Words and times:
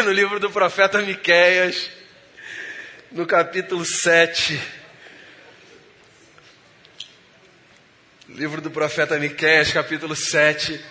no 0.04 0.12
livro 0.12 0.40
do 0.40 0.50
profeta 0.50 1.02
Miqueias, 1.02 1.90
no 3.12 3.26
capítulo 3.26 3.84
7. 3.84 4.60
Livro 8.28 8.60
do 8.60 8.70
profeta 8.70 9.18
Miqueias, 9.18 9.72
capítulo 9.72 10.16
7. 10.16 10.82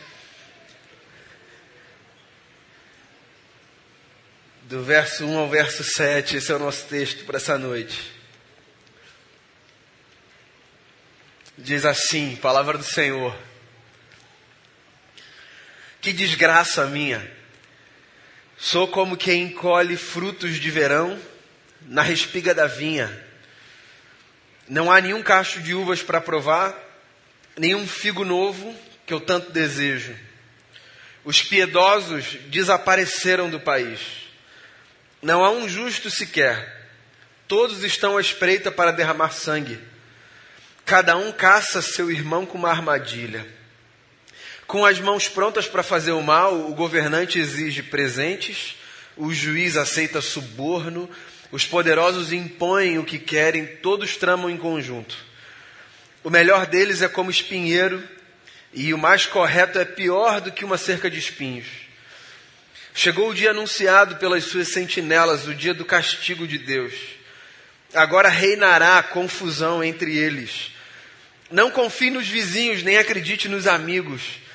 Do 4.64 4.84
verso 4.84 5.26
1 5.26 5.38
ao 5.40 5.50
verso 5.50 5.84
7, 5.84 6.38
esse 6.38 6.52
é 6.52 6.56
o 6.56 6.60
nosso 6.60 6.86
texto 6.86 7.26
para 7.26 7.38
essa 7.38 7.58
noite. 7.58 8.12
Diz 11.58 11.84
assim, 11.84 12.36
palavra 12.36 12.78
do 12.78 12.84
Senhor. 12.84 13.36
Que 16.00 16.14
desgraça 16.14 16.86
minha! 16.86 17.39
Sou 18.60 18.90
como 18.90 19.16
quem 19.16 19.50
colhe 19.50 19.96
frutos 19.96 20.58
de 20.58 20.70
verão 20.70 21.18
na 21.88 22.02
respiga 22.02 22.54
da 22.54 22.68
vinha. 22.68 23.10
Não 24.68 24.92
há 24.92 25.00
nenhum 25.00 25.24
cacho 25.24 25.62
de 25.62 25.74
uvas 25.74 26.04
para 26.04 26.20
provar, 26.20 26.78
nenhum 27.58 27.88
figo 27.88 28.26
novo 28.26 28.76
que 29.06 29.14
eu 29.14 29.22
tanto 29.22 29.54
desejo. 29.54 30.14
Os 31.24 31.42
piedosos 31.42 32.38
desapareceram 32.48 33.50
do 33.50 33.62
país. 33.62 34.02
Não 35.22 35.46
há 35.46 35.52
um 35.52 35.70
justo 35.70 36.12
sequer. 36.12 36.92
Todos 37.48 37.82
estão 37.86 38.18
à 38.18 38.22
espreita 38.22 38.70
para 38.70 38.92
derramar 38.92 39.32
sangue. 39.32 39.80
Cada 40.86 41.16
um 41.16 41.32
caça 41.32 41.82
seu 41.82 42.12
irmão 42.12 42.46
com 42.46 42.58
uma 42.58 42.70
armadilha. 42.70 43.59
Com 44.70 44.86
as 44.86 45.00
mãos 45.00 45.28
prontas 45.28 45.68
para 45.68 45.82
fazer 45.82 46.12
o 46.12 46.22
mal, 46.22 46.70
o 46.70 46.76
governante 46.76 47.40
exige 47.40 47.82
presentes, 47.82 48.76
o 49.18 49.34
juiz 49.34 49.76
aceita 49.76 50.22
suborno, 50.22 51.10
os 51.52 51.66
poderosos 51.66 52.32
impõem 52.32 53.00
o 53.00 53.04
que 53.04 53.18
querem, 53.18 53.66
todos 53.66 54.16
tramam 54.16 54.48
em 54.48 54.58
conjunto. 54.58 55.18
O 56.24 56.30
melhor 56.30 56.68
deles 56.68 57.02
é 57.02 57.10
como 57.10 57.32
espinheiro, 57.32 58.08
e 58.72 58.94
o 58.94 58.98
mais 59.00 59.26
correto 59.26 59.80
é 59.80 59.86
pior 59.86 60.40
do 60.40 60.52
que 60.52 60.64
uma 60.64 60.78
cerca 60.78 61.10
de 61.10 61.18
espinhos. 61.18 61.66
Chegou 62.94 63.32
o 63.32 63.34
dia 63.34 63.50
anunciado 63.50 64.18
pelas 64.18 64.44
suas 64.44 64.68
sentinelas, 64.68 65.48
o 65.48 65.56
dia 65.56 65.74
do 65.74 65.84
castigo 65.84 66.48
de 66.48 66.60
Deus. 66.60 66.94
Agora 67.92 68.30
reinará 68.30 69.00
a 69.00 69.04
confusão 69.04 69.84
entre 69.84 70.16
eles. 70.16 70.70
Não 71.50 71.72
confie 71.72 72.12
nos 72.12 72.28
vizinhos, 72.28 72.84
nem 72.84 73.00
acredite 73.00 73.50
nos 73.50 73.66
amigos. 73.66 74.48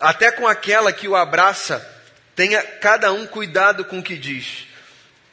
Até 0.00 0.32
com 0.32 0.48
aquela 0.48 0.92
que 0.92 1.06
o 1.06 1.14
abraça, 1.14 1.86
tenha 2.34 2.62
cada 2.62 3.12
um 3.12 3.26
cuidado 3.26 3.84
com 3.84 3.98
o 3.98 4.02
que 4.02 4.16
diz. 4.16 4.66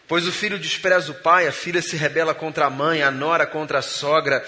Pois 0.08 0.28
o 0.28 0.32
filho 0.32 0.59
despreza 0.59 1.12
o 1.12 1.16
pai, 1.16 1.48
a 1.48 1.52
filha 1.54 1.82
se 1.82 1.96
rebela 1.96 2.36
contra 2.36 2.66
a 2.66 2.70
mãe, 2.70 3.02
a 3.02 3.09
nora 3.09 3.48
contra 3.48 3.80
a 3.80 3.82
sogra. 3.82 4.46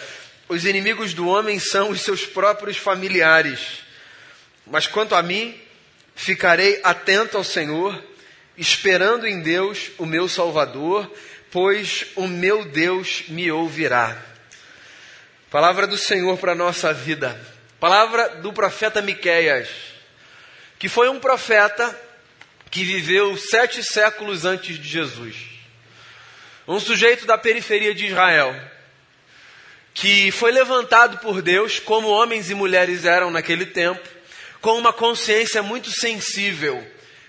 Os 0.50 0.66
inimigos 0.66 1.14
do 1.14 1.28
homem 1.28 1.58
são 1.58 1.90
os 1.90 2.02
seus 2.02 2.26
próprios 2.26 2.76
familiares. 2.76 3.80
Mas 4.68 4.88
quanto 4.88 5.16
a 5.16 5.22
mim, 5.22 5.58
ficarei 6.16 6.82
atento 6.84 7.38
ao 7.38 7.44
Senhor, 7.44 8.02
esperando 8.58 9.26
em 9.26 9.42
Deus, 9.42 9.92
o 9.98 10.06
meu 10.06 10.28
Salvador, 10.28 11.10
pois 11.50 12.08
o 12.16 12.28
meu 12.28 12.66
Deus 12.66 13.24
me 13.30 13.50
ouvirá. 13.52 14.18
Palavra 15.50 15.88
do 15.88 15.98
Senhor 15.98 16.38
para 16.38 16.52
a 16.52 16.56
nossa 16.56 16.94
vida. 16.94 17.40
Palavra 17.80 18.28
do 18.42 18.52
profeta 18.52 19.02
Miqueias, 19.02 19.70
que 20.80 20.88
foi 20.88 21.10
um 21.10 21.20
profeta 21.20 21.94
que 22.72 22.86
viveu 22.86 23.38
sete 23.38 23.84
séculos 23.84 24.46
antes 24.46 24.80
de 24.80 24.88
Jesus. 24.88 25.36
Um 26.66 26.80
sujeito 26.80 27.26
da 27.26 27.38
periferia 27.38 27.94
de 27.94 28.06
Israel, 28.06 28.56
que 29.94 30.32
foi 30.32 30.52
levantado 30.52 31.18
por 31.18 31.42
Deus, 31.42 31.80
como 31.80 32.08
homens 32.08 32.50
e 32.50 32.56
mulheres 32.56 33.04
eram 33.04 33.30
naquele 33.30 33.66
tempo, 33.66 34.08
com 34.62 34.78
uma 34.78 34.94
consciência 34.94 35.62
muito 35.62 35.92
sensível 35.92 36.86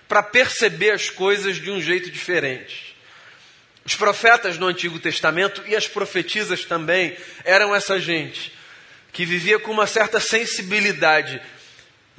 para 0.07 0.23
perceber 0.23 0.91
as 0.91 1.11
coisas 1.11 1.57
de 1.57 1.71
um 1.71 1.81
jeito 1.81 2.11
diferente. 2.11 2.97
Os 3.85 3.97
profetas 3.97 4.59
no 4.59 4.67
Antigo 4.67 4.99
Testamento 5.01 5.63
e 5.67 5.75
as 5.75 5.89
profetisas 5.89 6.65
também 6.65 7.17
eram 7.45 7.75
essa 7.75 7.99
gente 7.99 8.53
que 9.13 9.25
vivia 9.25 9.59
com 9.59 9.73
uma 9.73 9.87
certa 9.87 10.21
sensibilidade 10.21 11.41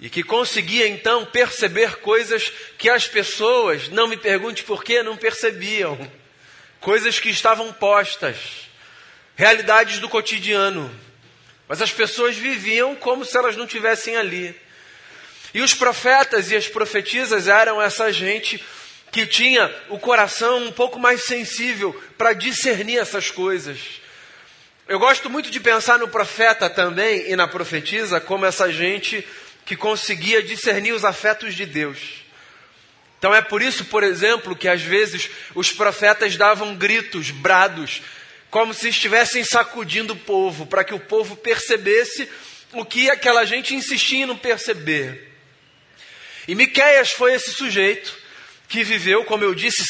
e 0.02 0.10
que 0.10 0.24
conseguia 0.24 0.88
então 0.88 1.24
perceber 1.24 1.98
coisas 1.98 2.52
que 2.76 2.90
as 2.90 3.08
pessoas, 3.08 3.88
não 3.90 4.08
me 4.08 4.18
pergunte 4.18 4.64
por 4.64 4.84
que, 4.84 5.04
não 5.04 5.16
percebiam. 5.16 6.12
Coisas 6.80 7.20
que 7.20 7.30
estavam 7.30 7.72
postas, 7.72 8.38
realidades 9.36 10.00
do 10.00 10.10
cotidiano. 10.10 10.92
Mas 11.68 11.84
as 11.84 11.92
pessoas 11.92 12.36
viviam 12.36 12.96
como 12.96 13.24
se 13.24 13.38
elas 13.38 13.56
não 13.56 13.68
tivessem 13.68 14.18
ali. 14.18 14.60
E 15.54 15.62
os 15.62 15.76
profetas 15.76 16.50
e 16.50 16.56
as 16.56 16.68
profetisas 16.68 17.48
eram 17.48 17.80
essa 17.80 18.12
gente 18.12 18.62
que 19.12 19.28
tinha 19.28 19.72
o 19.90 20.00
coração 20.00 20.64
um 20.64 20.72
pouco 20.72 20.98
mais 20.98 21.26
sensível 21.26 21.94
para 22.18 22.34
discernir 22.34 22.98
essas 22.98 23.30
coisas. 23.30 23.78
Eu 24.88 24.98
gosto 24.98 25.30
muito 25.30 25.52
de 25.52 25.60
pensar 25.60 26.00
no 26.00 26.08
profeta 26.08 26.70
também 26.70 27.30
e 27.32 27.36
na 27.36 27.48
profetisa 27.48 28.20
como 28.20 28.46
essa 28.46 28.72
gente 28.72 29.26
que 29.66 29.76
conseguia 29.76 30.42
discernir 30.42 30.94
os 30.94 31.06
afetos 31.06 31.56
de 31.56 31.66
Deus. 31.66 32.00
Então 33.18 33.36
é 33.36 33.42
por 33.42 33.62
isso, 33.62 33.86
por 33.86 34.04
exemplo, 34.04 34.56
que 34.56 34.68
às 34.68 34.82
vezes 34.82 35.30
os 35.54 35.72
profetas 35.72 36.36
davam 36.36 36.76
gritos, 36.76 37.30
brados, 37.30 38.02
como 38.50 38.74
se 38.74 38.90
estivessem 38.90 39.44
sacudindo 39.44 40.14
o 40.14 40.18
povo, 40.18 40.66
para 40.66 40.84
que 40.84 40.94
o 40.94 41.00
povo 41.00 41.36
percebesse 41.36 42.28
o 42.74 42.84
que 42.84 43.10
aquela 43.10 43.46
gente 43.46 43.76
insistia 43.76 44.24
em 44.24 44.26
não 44.26 44.38
perceber. 44.38 45.32
E 46.48 46.56
Miqueias 46.56 47.12
foi 47.12 47.34
esse 47.34 47.52
sujeito 47.52 48.18
que 48.68 48.84
viveu, 48.84 49.24
como 49.26 49.44
eu 49.44 49.54
disse, 49.54 49.84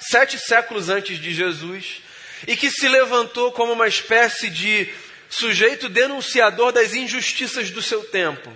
sete 0.00 0.38
séculos 0.38 0.88
antes 0.88 1.18
de 1.18 1.32
Jesus 1.32 2.02
e 2.46 2.56
que 2.56 2.70
se 2.70 2.88
levantou 2.88 3.52
como 3.52 3.72
uma 3.72 3.88
espécie 3.88 4.50
de 4.50 4.88
sujeito 5.30 5.88
denunciador 5.88 6.72
das 6.72 6.92
injustiças 6.94 7.70
do 7.70 7.80
seu 7.80 8.04
tempo. 8.04 8.52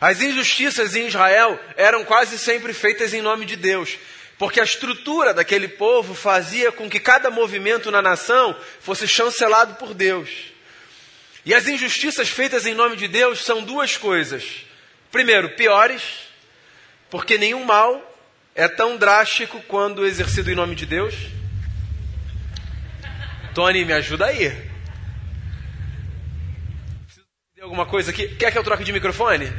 As 0.00 0.20
injustiças 0.20 0.94
em 0.94 1.08
Israel 1.08 1.58
eram 1.76 2.04
quase 2.04 2.38
sempre 2.38 2.72
feitas 2.72 3.12
em 3.12 3.20
nome 3.20 3.44
de 3.44 3.56
Deus, 3.56 3.98
porque 4.38 4.60
a 4.60 4.64
estrutura 4.64 5.34
daquele 5.34 5.66
povo 5.66 6.14
fazia 6.14 6.70
com 6.70 6.88
que 6.88 7.00
cada 7.00 7.30
movimento 7.30 7.90
na 7.90 8.00
nação 8.00 8.56
fosse 8.80 9.08
chancelado 9.08 9.74
por 9.74 9.92
Deus. 9.92 10.28
E 11.44 11.52
as 11.52 11.66
injustiças 11.66 12.28
feitas 12.28 12.66
em 12.66 12.74
nome 12.74 12.96
de 12.96 13.08
Deus 13.08 13.44
são 13.44 13.62
duas 13.62 13.96
coisas. 13.96 14.44
Primeiro, 15.10 15.50
piores, 15.50 16.02
porque 17.10 17.38
nenhum 17.38 17.64
mal 17.64 18.04
é 18.54 18.68
tão 18.68 18.96
drástico 18.96 19.60
quando 19.62 20.06
exercido 20.06 20.50
em 20.50 20.54
nome 20.54 20.74
de 20.76 20.86
Deus? 20.86 21.14
Tony, 23.54 23.84
me 23.84 23.92
ajuda 23.92 24.26
aí. 24.26 24.50
Preciso 27.06 27.26
alguma 27.62 27.86
coisa 27.86 28.10
aqui? 28.10 28.28
Quer 28.36 28.52
que 28.52 28.58
eu 28.58 28.62
troque 28.62 28.84
de 28.84 28.92
microfone? 28.92 29.50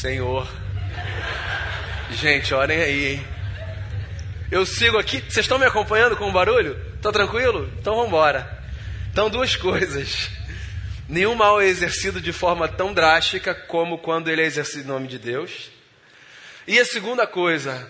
Senhor. 0.00 0.50
Gente, 2.10 2.54
orem 2.54 2.80
aí, 2.80 3.06
hein? 3.06 3.26
Eu 4.50 4.64
sigo 4.64 4.96
aqui. 4.96 5.18
Vocês 5.18 5.44
estão 5.44 5.58
me 5.58 5.66
acompanhando 5.66 6.16
com 6.16 6.26
o 6.26 6.32
barulho? 6.32 6.74
Tá 7.02 7.12
tranquilo? 7.12 7.70
Então 7.78 7.94
vamos 7.94 8.08
embora. 8.08 8.64
Então, 9.12 9.28
duas 9.28 9.56
coisas. 9.56 10.30
Nenhum 11.06 11.34
mal 11.34 11.60
é 11.60 11.66
exercido 11.66 12.18
de 12.18 12.32
forma 12.32 12.66
tão 12.66 12.94
drástica 12.94 13.54
como 13.54 13.98
quando 13.98 14.30
ele 14.30 14.40
é 14.40 14.46
exercido 14.46 14.84
em 14.84 14.88
nome 14.88 15.06
de 15.06 15.18
Deus. 15.18 15.70
E 16.66 16.78
a 16.78 16.84
segunda 16.86 17.26
coisa, 17.26 17.86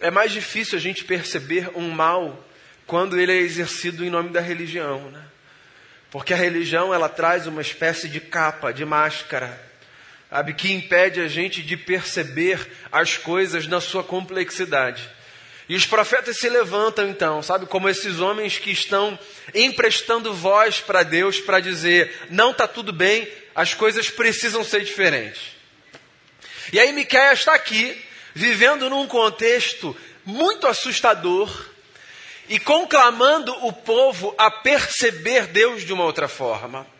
é 0.00 0.10
mais 0.10 0.32
difícil 0.32 0.76
a 0.76 0.80
gente 0.80 1.04
perceber 1.04 1.70
um 1.76 1.88
mal 1.88 2.44
quando 2.84 3.16
ele 3.16 3.30
é 3.30 3.38
exercido 3.38 4.04
em 4.04 4.10
nome 4.10 4.30
da 4.30 4.40
religião, 4.40 5.08
né? 5.08 5.22
Porque 6.10 6.34
a 6.34 6.36
religião 6.36 6.92
ela 6.92 7.08
traz 7.08 7.46
uma 7.46 7.62
espécie 7.62 8.08
de 8.08 8.18
capa, 8.18 8.72
de 8.72 8.84
máscara, 8.84 9.72
sabe, 10.34 10.52
que 10.52 10.72
impede 10.72 11.20
a 11.20 11.28
gente 11.28 11.62
de 11.62 11.76
perceber 11.76 12.68
as 12.90 13.16
coisas 13.16 13.68
na 13.68 13.80
sua 13.80 14.02
complexidade. 14.02 15.08
E 15.68 15.76
os 15.76 15.86
profetas 15.86 16.38
se 16.38 16.48
levantam 16.48 17.08
então, 17.08 17.40
sabe, 17.40 17.66
como 17.66 17.88
esses 17.88 18.18
homens 18.18 18.58
que 18.58 18.72
estão 18.72 19.16
emprestando 19.54 20.34
voz 20.34 20.80
para 20.80 21.04
Deus 21.04 21.38
para 21.38 21.60
dizer: 21.60 22.26
não 22.30 22.50
está 22.50 22.66
tudo 22.66 22.92
bem, 22.92 23.28
as 23.54 23.74
coisas 23.74 24.10
precisam 24.10 24.64
ser 24.64 24.82
diferentes. 24.82 25.40
E 26.72 26.80
aí 26.80 26.92
Miqueias 26.92 27.38
está 27.38 27.54
aqui, 27.54 27.96
vivendo 28.34 28.90
num 28.90 29.06
contexto 29.06 29.96
muito 30.24 30.66
assustador 30.66 31.48
e 32.48 32.58
conclamando 32.58 33.52
o 33.64 33.72
povo 33.72 34.34
a 34.36 34.50
perceber 34.50 35.46
Deus 35.46 35.84
de 35.84 35.92
uma 35.92 36.02
outra 36.02 36.26
forma. 36.26 36.92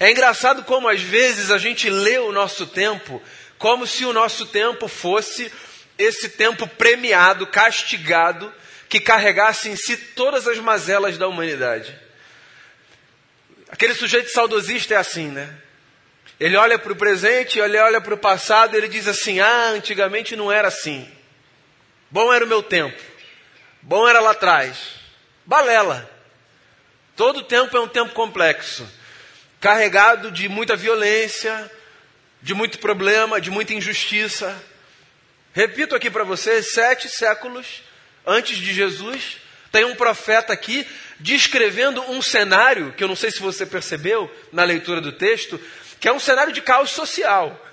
É 0.00 0.10
engraçado 0.10 0.64
como 0.64 0.88
às 0.88 1.02
vezes 1.02 1.50
a 1.50 1.58
gente 1.58 1.90
lê 1.90 2.18
o 2.18 2.32
nosso 2.32 2.66
tempo 2.66 3.22
como 3.58 3.86
se 3.86 4.06
o 4.06 4.12
nosso 4.14 4.46
tempo 4.46 4.88
fosse 4.88 5.52
esse 5.98 6.30
tempo 6.30 6.66
premiado, 6.66 7.46
castigado, 7.46 8.50
que 8.88 8.98
carregasse 8.98 9.68
em 9.68 9.76
si 9.76 9.98
todas 9.98 10.48
as 10.48 10.56
mazelas 10.56 11.18
da 11.18 11.28
humanidade. 11.28 11.94
Aquele 13.68 13.94
sujeito 13.94 14.30
saudosista 14.30 14.94
é 14.94 14.96
assim, 14.96 15.28
né? 15.28 15.54
Ele 16.40 16.56
olha 16.56 16.78
para 16.78 16.90
o 16.90 16.96
presente, 16.96 17.58
ele 17.58 17.76
olha 17.76 18.00
para 18.00 18.14
o 18.14 18.18
passado, 18.18 18.74
ele 18.74 18.88
diz 18.88 19.06
assim: 19.06 19.40
Ah, 19.40 19.68
antigamente 19.68 20.34
não 20.34 20.50
era 20.50 20.68
assim. 20.68 21.06
Bom 22.10 22.32
era 22.32 22.46
o 22.46 22.48
meu 22.48 22.62
tempo. 22.62 22.98
Bom 23.82 24.08
era 24.08 24.20
lá 24.20 24.30
atrás. 24.30 24.94
Balela. 25.44 26.10
Todo 27.14 27.42
tempo 27.42 27.76
é 27.76 27.80
um 27.80 27.88
tempo 27.88 28.14
complexo, 28.14 28.88
carregado 29.60 30.30
de 30.30 30.48
muita 30.48 30.74
violência, 30.74 31.70
de 32.42 32.54
muito 32.54 32.78
problema, 32.78 33.40
de 33.40 33.50
muita 33.50 33.74
injustiça. 33.74 34.60
Repito 35.52 35.94
aqui 35.94 36.10
para 36.10 36.24
vocês: 36.24 36.72
sete 36.72 37.08
séculos 37.08 37.82
antes 38.26 38.56
de 38.56 38.72
Jesus, 38.72 39.36
tem 39.70 39.84
um 39.84 39.94
profeta 39.94 40.52
aqui 40.52 40.86
descrevendo 41.18 42.02
um 42.10 42.22
cenário 42.22 42.92
que 42.92 43.04
eu 43.04 43.08
não 43.08 43.16
sei 43.16 43.30
se 43.30 43.40
você 43.40 43.66
percebeu 43.66 44.34
na 44.50 44.64
leitura 44.64 45.00
do 45.00 45.12
texto, 45.12 45.60
que 46.00 46.08
é 46.08 46.12
um 46.12 46.20
cenário 46.20 46.52
de 46.52 46.62
caos 46.62 46.90
social. 46.90 47.66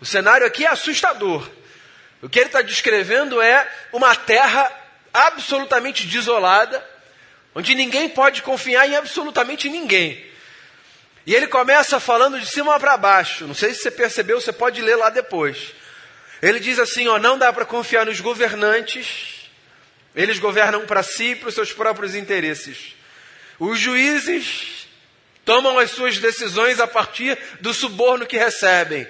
O 0.00 0.04
cenário 0.04 0.46
aqui 0.46 0.64
é 0.64 0.68
assustador. 0.68 1.48
O 2.20 2.28
que 2.28 2.40
ele 2.40 2.46
está 2.46 2.62
descrevendo 2.62 3.40
é 3.40 3.70
uma 3.92 4.14
terra 4.14 4.70
absolutamente 5.12 6.06
desolada, 6.06 6.84
onde 7.54 7.74
ninguém 7.74 8.08
pode 8.08 8.42
confiar 8.42 8.88
em 8.88 8.96
absolutamente 8.96 9.68
ninguém. 9.68 10.27
E 11.28 11.34
ele 11.34 11.46
começa 11.46 12.00
falando 12.00 12.40
de 12.40 12.46
cima 12.46 12.80
para 12.80 12.96
baixo. 12.96 13.46
Não 13.46 13.54
sei 13.54 13.74
se 13.74 13.82
você 13.82 13.90
percebeu, 13.90 14.40
você 14.40 14.50
pode 14.50 14.80
ler 14.80 14.96
lá 14.96 15.10
depois. 15.10 15.74
Ele 16.40 16.58
diz 16.58 16.78
assim: 16.78 17.06
ó, 17.06 17.18
não 17.18 17.36
dá 17.36 17.52
para 17.52 17.66
confiar 17.66 18.06
nos 18.06 18.18
governantes, 18.18 19.50
eles 20.16 20.38
governam 20.38 20.86
para 20.86 21.02
si 21.02 21.32
e 21.32 21.36
para 21.36 21.50
os 21.50 21.54
seus 21.54 21.70
próprios 21.70 22.14
interesses. 22.14 22.94
Os 23.58 23.78
juízes 23.78 24.88
tomam 25.44 25.78
as 25.78 25.90
suas 25.90 26.16
decisões 26.16 26.80
a 26.80 26.86
partir 26.86 27.36
do 27.60 27.74
suborno 27.74 28.24
que 28.24 28.38
recebem. 28.38 29.06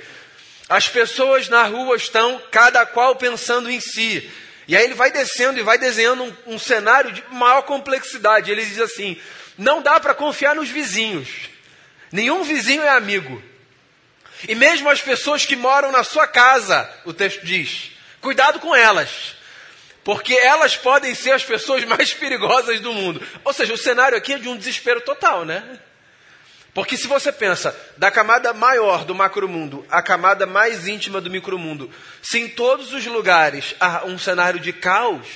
As 0.68 0.88
pessoas 0.88 1.48
na 1.48 1.62
rua 1.62 1.94
estão, 1.94 2.42
cada 2.50 2.84
qual 2.84 3.14
pensando 3.14 3.70
em 3.70 3.78
si. 3.78 4.28
E 4.66 4.76
aí 4.76 4.82
ele 4.82 4.94
vai 4.94 5.12
descendo 5.12 5.60
e 5.60 5.62
vai 5.62 5.78
desenhando 5.78 6.24
um, 6.24 6.54
um 6.54 6.58
cenário 6.58 7.12
de 7.12 7.22
maior 7.30 7.62
complexidade. 7.62 8.50
Ele 8.50 8.66
diz 8.66 8.80
assim: 8.80 9.16
não 9.56 9.80
dá 9.80 10.00
para 10.00 10.14
confiar 10.14 10.56
nos 10.56 10.68
vizinhos. 10.68 11.56
Nenhum 12.12 12.42
vizinho 12.42 12.82
é 12.82 12.90
amigo. 12.90 13.42
E 14.46 14.54
mesmo 14.54 14.88
as 14.88 15.00
pessoas 15.00 15.44
que 15.44 15.56
moram 15.56 15.90
na 15.90 16.04
sua 16.04 16.26
casa, 16.26 16.88
o 17.04 17.12
texto 17.12 17.44
diz, 17.44 17.90
cuidado 18.20 18.60
com 18.60 18.74
elas. 18.74 19.36
Porque 20.04 20.32
elas 20.34 20.76
podem 20.76 21.14
ser 21.14 21.32
as 21.32 21.44
pessoas 21.44 21.84
mais 21.84 22.12
perigosas 22.14 22.80
do 22.80 22.92
mundo. 22.92 23.20
Ou 23.44 23.52
seja, 23.52 23.74
o 23.74 23.78
cenário 23.78 24.16
aqui 24.16 24.34
é 24.34 24.38
de 24.38 24.48
um 24.48 24.56
desespero 24.56 25.00
total, 25.00 25.44
né? 25.44 25.78
Porque 26.72 26.96
se 26.96 27.08
você 27.08 27.32
pensa 27.32 27.76
da 27.96 28.10
camada 28.10 28.52
maior 28.52 29.04
do 29.04 29.14
macromundo 29.14 29.84
à 29.90 30.00
camada 30.00 30.46
mais 30.46 30.86
íntima 30.86 31.20
do 31.20 31.28
micromundo, 31.28 31.90
se 32.22 32.38
em 32.38 32.48
todos 32.48 32.92
os 32.92 33.04
lugares 33.06 33.74
há 33.80 34.04
um 34.04 34.16
cenário 34.18 34.60
de 34.60 34.72
caos, 34.72 35.26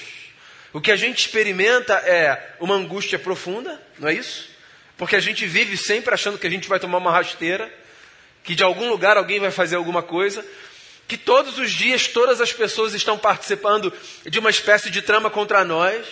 o 0.73 0.81
que 0.81 0.93
a 0.93 0.97
gente 0.97 1.19
experimenta 1.19 1.95
é 1.95 2.55
uma 2.61 2.77
angústia 2.77 3.19
profunda, 3.19 3.81
não 3.99 4.09
é 4.09 4.15
isso? 4.15 4.52
Porque 4.97 5.17
a 5.17 5.21
gente 5.21 5.47
vive 5.47 5.77
sempre 5.77 6.15
achando 6.15 6.39
que 6.39 6.47
a 6.47 6.51
gente 6.51 6.69
vai 6.69 6.79
tomar 6.79 6.99
uma 6.99 7.11
rasteira, 7.11 7.73
que 8.45 8.55
de 8.55 8.63
algum 8.63 8.89
lugar 8.89 9.17
alguém 9.17 9.41
vai 9.41 9.51
fazer 9.51 9.77
alguma 9.77 10.03
coisa, 10.03 10.45
que 11.09 11.17
todos 11.17 11.59
os 11.59 11.71
dias 11.71 12.09
todas 12.09 12.41
as 12.41 12.53
pessoas 12.53 12.95
estão 12.95 13.19
participando 13.19 13.93
de 14.25 14.39
uma 14.39 14.51
espécie 14.51 14.91
de 14.91 15.03
trama 15.03 15.31
contra 15.31 15.65
nós, 15.65 16.07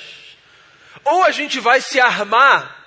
ou 1.05 1.25
a 1.25 1.31
gente 1.31 1.61
vai 1.61 1.81
se 1.81 2.00
armar 2.00 2.81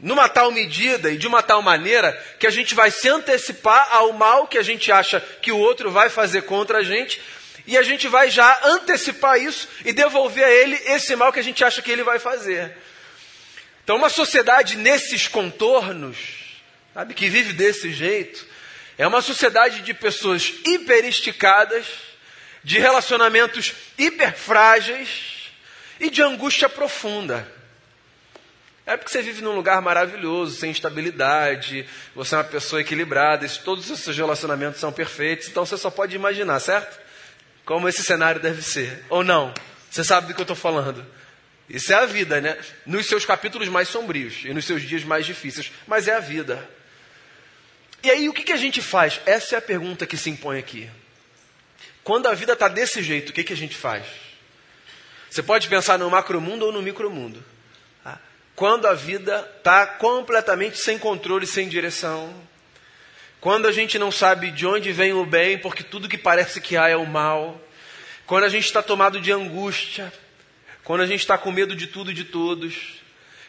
numa 0.00 0.28
tal 0.28 0.50
medida 0.50 1.10
e 1.10 1.16
de 1.16 1.26
uma 1.26 1.42
tal 1.42 1.62
maneira 1.62 2.12
que 2.38 2.46
a 2.46 2.50
gente 2.50 2.74
vai 2.74 2.90
se 2.90 3.08
antecipar 3.08 3.88
ao 3.92 4.12
mal 4.12 4.46
que 4.46 4.58
a 4.58 4.62
gente 4.62 4.90
acha 4.90 5.20
que 5.40 5.52
o 5.52 5.58
outro 5.58 5.90
vai 5.90 6.08
fazer 6.10 6.42
contra 6.42 6.78
a 6.78 6.82
gente 6.82 7.20
e 7.66 7.76
a 7.78 7.82
gente 7.82 8.08
vai 8.08 8.30
já 8.30 8.60
antecipar 8.64 9.40
isso 9.40 9.68
e 9.84 9.92
devolver 9.92 10.44
a 10.44 10.50
ele 10.50 10.76
esse 10.86 11.16
mal 11.16 11.32
que 11.32 11.40
a 11.40 11.44
gente 11.44 11.64
acha 11.64 11.80
que 11.80 11.90
ele 11.90 12.02
vai 12.02 12.18
fazer. 12.18 12.76
Então, 13.84 13.96
uma 13.96 14.08
sociedade 14.08 14.78
nesses 14.78 15.28
contornos, 15.28 16.16
sabe, 16.94 17.12
que 17.12 17.28
vive 17.28 17.52
desse 17.52 17.92
jeito, 17.92 18.46
é 18.96 19.06
uma 19.06 19.20
sociedade 19.20 19.82
de 19.82 19.92
pessoas 19.92 20.54
hiperesticadas, 20.64 21.86
de 22.62 22.78
relacionamentos 22.78 23.74
hiperfrágeis 23.98 25.50
e 26.00 26.08
de 26.08 26.22
angústia 26.22 26.66
profunda. 26.66 27.46
É 28.86 28.96
porque 28.96 29.10
você 29.10 29.20
vive 29.20 29.42
num 29.42 29.54
lugar 29.54 29.80
maravilhoso, 29.82 30.56
sem 30.56 30.70
instabilidade, 30.70 31.86
você 32.14 32.34
é 32.34 32.38
uma 32.38 32.44
pessoa 32.44 32.80
equilibrada, 32.80 33.46
todos 33.64 33.90
os 33.90 34.00
seus 34.00 34.16
relacionamentos 34.16 34.80
são 34.80 34.92
perfeitos, 34.92 35.48
então 35.48 35.64
você 35.64 35.76
só 35.76 35.90
pode 35.90 36.16
imaginar, 36.16 36.58
certo? 36.60 36.98
Como 37.64 37.88
esse 37.88 38.02
cenário 38.02 38.40
deve 38.40 38.62
ser. 38.62 39.04
Ou 39.10 39.22
não? 39.22 39.52
Você 39.90 40.04
sabe 40.04 40.26
do 40.26 40.34
que 40.34 40.40
eu 40.40 40.44
estou 40.44 40.56
falando. 40.56 41.04
Isso 41.68 41.92
é 41.92 41.96
a 41.96 42.06
vida, 42.06 42.40
né? 42.40 42.58
Nos 42.84 43.06
seus 43.06 43.24
capítulos 43.24 43.68
mais 43.68 43.88
sombrios 43.88 44.44
e 44.44 44.52
nos 44.52 44.64
seus 44.64 44.82
dias 44.82 45.02
mais 45.04 45.24
difíceis. 45.24 45.72
Mas 45.86 46.08
é 46.08 46.14
a 46.14 46.20
vida. 46.20 46.68
E 48.02 48.10
aí, 48.10 48.28
o 48.28 48.32
que, 48.32 48.42
que 48.42 48.52
a 48.52 48.56
gente 48.56 48.82
faz? 48.82 49.20
Essa 49.24 49.54
é 49.54 49.58
a 49.58 49.62
pergunta 49.62 50.06
que 50.06 50.16
se 50.16 50.28
impõe 50.28 50.58
aqui. 50.58 50.90
Quando 52.02 52.26
a 52.26 52.34
vida 52.34 52.52
está 52.52 52.68
desse 52.68 53.02
jeito, 53.02 53.30
o 53.30 53.32
que, 53.32 53.44
que 53.44 53.52
a 53.52 53.56
gente 53.56 53.74
faz? 53.74 54.04
Você 55.30 55.42
pode 55.42 55.68
pensar 55.68 55.98
no 55.98 56.10
macromundo 56.10 56.66
ou 56.66 56.72
no 56.72 56.82
micromundo 56.82 57.42
quando 58.54 58.86
a 58.86 58.94
vida 58.94 59.50
está 59.58 59.86
completamente 59.86 60.78
sem 60.78 60.98
controle, 60.98 61.46
sem 61.46 61.68
direção, 61.68 62.32
quando 63.40 63.66
a 63.66 63.72
gente 63.72 63.98
não 63.98 64.12
sabe 64.12 64.50
de 64.50 64.66
onde 64.66 64.92
vem 64.92 65.12
o 65.12 65.26
bem, 65.26 65.58
porque 65.58 65.82
tudo 65.82 66.08
que 66.08 66.16
parece 66.16 66.60
que 66.60 66.76
há 66.76 66.88
é 66.88 66.96
o 66.96 67.06
mal, 67.06 67.60
quando 68.26 68.44
a 68.44 68.48
gente 68.48 68.64
está 68.64 68.82
tomado 68.82 69.20
de 69.20 69.32
angústia, 69.32 70.12
quando 70.84 71.00
a 71.00 71.06
gente 71.06 71.20
está 71.20 71.36
com 71.36 71.50
medo 71.50 71.74
de 71.74 71.86
tudo 71.86 72.10
e 72.10 72.14
de 72.14 72.24
todos, 72.24 73.02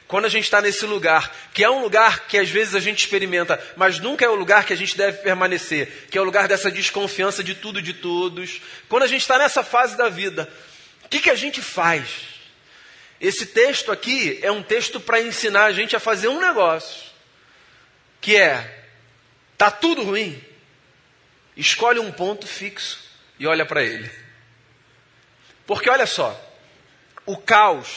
quando 0.08 0.26
a 0.26 0.30
gente 0.30 0.46
está 0.46 0.62
nesse 0.62 0.86
lugar, 0.86 1.36
que 1.54 1.64
é 1.64 1.70
um 1.70 1.82
lugar 1.82 2.28
que 2.28 2.38
às 2.38 2.50
vezes 2.50 2.76
a 2.76 2.80
gente 2.80 3.00
experimenta, 3.00 3.62
mas 3.76 4.00
nunca 4.00 4.24
é 4.24 4.30
o 4.30 4.36
lugar 4.36 4.66
que 4.66 4.72
a 4.72 4.78
gente 4.78 4.96
deve 4.96 5.18
permanecer, 5.18 6.08
que 6.10 6.18
é 6.18 6.22
o 6.22 6.24
lugar 6.24 6.48
dessa 6.48 6.72
desconfiança 6.72 7.44
de 7.44 7.56
tudo 7.56 7.80
e 7.80 7.82
de 7.82 7.94
todos, 7.94 8.62
quando 8.88 9.04
a 9.04 9.08
gente 9.08 9.22
está 9.22 9.38
nessa 9.38 9.64
fase 9.64 9.98
da 9.98 10.08
vida, 10.08 10.50
o 11.04 11.10
que, 11.10 11.20
que 11.20 11.30
a 11.30 11.36
gente 11.36 11.62
faz? 11.62 12.08
Esse 13.20 13.48
texto 13.48 13.92
aqui 13.92 14.40
é 14.42 14.52
um 14.52 14.62
texto 14.62 15.00
para 15.00 15.22
ensinar 15.22 15.66
a 15.66 15.72
gente 15.72 15.96
a 15.96 16.00
fazer 16.00 16.28
um 16.28 16.40
negócio, 16.40 17.04
que 18.22 18.36
é 18.36 18.84
tá 19.58 19.72
tudo 19.72 20.04
ruim, 20.04 20.42
escolhe 21.58 22.00
um 22.00 22.12
ponto 22.12 22.46
fixo 22.46 23.00
e 23.40 23.48
olha 23.48 23.66
para 23.66 23.84
ele. 23.84 24.10
Porque 25.66 25.90
olha 25.90 26.06
só, 26.06 26.40
o 27.26 27.38
caos 27.38 27.88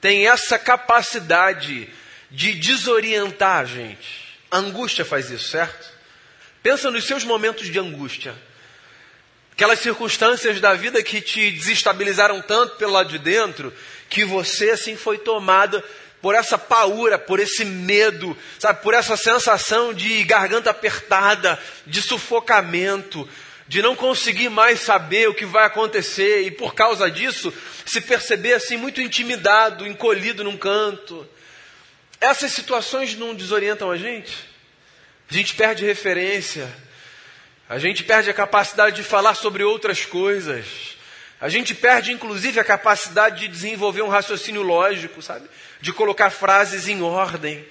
tem 0.00 0.28
essa 0.28 0.58
capacidade 0.58 1.88
de 2.30 2.54
desorientar 2.54 3.60
a 3.60 3.64
gente. 3.64 4.38
A 4.50 4.58
angústia 4.58 5.04
faz 5.04 5.30
isso, 5.30 5.48
certo? 5.48 5.88
Pensa 6.62 6.90
nos 6.90 7.04
seus 7.04 7.24
momentos 7.24 7.66
de 7.66 7.78
angústia. 7.78 8.34
Aquelas 9.52 9.80
circunstâncias 9.80 10.60
da 10.60 10.74
vida 10.74 11.02
que 11.02 11.20
te 11.20 11.50
desestabilizaram 11.50 12.40
tanto 12.40 12.76
pelo 12.76 12.92
lado 12.92 13.08
de 13.08 13.18
dentro, 13.18 13.74
que 14.08 14.24
você 14.24 14.70
assim 14.70 14.96
foi 14.96 15.18
tomado 15.18 15.82
por 16.22 16.34
essa 16.34 16.58
paura, 16.58 17.18
por 17.18 17.40
esse 17.40 17.64
medo, 17.64 18.36
sabe, 18.58 18.82
por 18.82 18.94
essa 18.94 19.16
sensação 19.16 19.92
de 19.92 20.22
garganta 20.24 20.70
apertada, 20.70 21.60
de 21.86 22.02
sufocamento, 22.02 23.28
de 23.68 23.82
não 23.82 23.94
conseguir 23.94 24.48
mais 24.48 24.80
saber 24.80 25.28
o 25.28 25.34
que 25.34 25.44
vai 25.44 25.64
acontecer 25.64 26.40
e 26.40 26.50
por 26.50 26.74
causa 26.74 27.10
disso 27.10 27.52
se 27.84 28.00
perceber 28.00 28.54
assim 28.54 28.78
muito 28.78 29.02
intimidado, 29.02 29.86
encolhido 29.86 30.42
num 30.42 30.56
canto. 30.56 31.28
Essas 32.18 32.50
situações 32.52 33.14
não 33.14 33.34
desorientam 33.34 33.90
a 33.90 33.96
gente? 33.96 34.48
A 35.30 35.34
gente 35.34 35.54
perde 35.54 35.84
referência, 35.84 36.66
a 37.68 37.78
gente 37.78 38.02
perde 38.02 38.30
a 38.30 38.34
capacidade 38.34 38.96
de 38.96 39.02
falar 39.02 39.34
sobre 39.34 39.62
outras 39.62 40.06
coisas. 40.06 40.96
A 41.38 41.50
gente 41.50 41.74
perde, 41.74 42.10
inclusive, 42.10 42.58
a 42.58 42.64
capacidade 42.64 43.40
de 43.40 43.48
desenvolver 43.48 44.02
um 44.02 44.08
raciocínio 44.08 44.62
lógico, 44.62 45.20
sabe? 45.20 45.48
De 45.80 45.92
colocar 45.92 46.30
frases 46.30 46.88
em 46.88 47.02
ordem. 47.02 47.64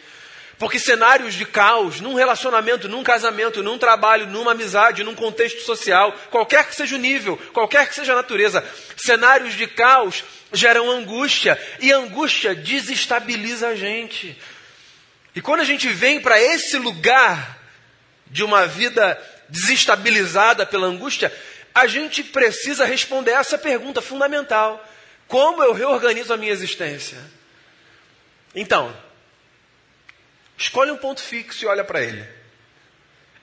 Porque 0.60 0.80
cenários 0.80 1.36
de 1.36 1.46
caos, 1.46 2.02
num 2.02 2.16
relacionamento, 2.16 2.90
num 2.90 3.04
casamento, 3.04 3.62
num 3.62 3.78
trabalho, 3.78 4.26
numa 4.26 4.54
amizade, 4.54 5.04
num 5.04 5.14
contexto 5.14 5.62
social, 5.62 6.12
qualquer 6.32 6.68
que 6.68 6.76
seja 6.76 6.96
o 6.96 7.00
nível, 7.00 7.38
qualquer 7.54 7.88
que 7.88 7.94
seja 7.94 8.14
a 8.14 8.16
natureza, 8.16 8.66
cenários 8.96 9.54
de 9.54 9.68
caos 9.68 10.24
geram 10.52 10.90
angústia. 10.90 11.62
E 11.80 11.92
angústia 11.92 12.56
desestabiliza 12.56 13.68
a 13.68 13.76
gente. 13.76 14.36
E 15.36 15.42
quando 15.42 15.60
a 15.60 15.66
gente 15.66 15.88
vem 15.90 16.20
para 16.20 16.42
esse 16.42 16.78
lugar 16.78 17.60
de 18.26 18.44
uma 18.44 18.66
vida 18.66 19.22
desestabilizada 19.48 20.66
pela 20.66 20.88
angústia, 20.88 21.32
a 21.74 21.86
gente 21.86 22.24
precisa 22.24 22.84
responder 22.84 23.32
essa 23.32 23.60
pergunta 23.60 24.02
fundamental: 24.02 24.84
como 25.28 25.64
eu 25.64 25.74
reorganizo 25.74 26.34
a 26.34 26.38
minha 26.38 26.52
existência? 26.52 27.20
Então, 28.56 28.96
escolhe 30.58 30.92
um 30.92 30.98
ponto 30.98 31.22
fixo 31.22 31.64
e 31.64 31.68
olha 31.68 31.84
para 31.84 32.02
ele. 32.02 32.28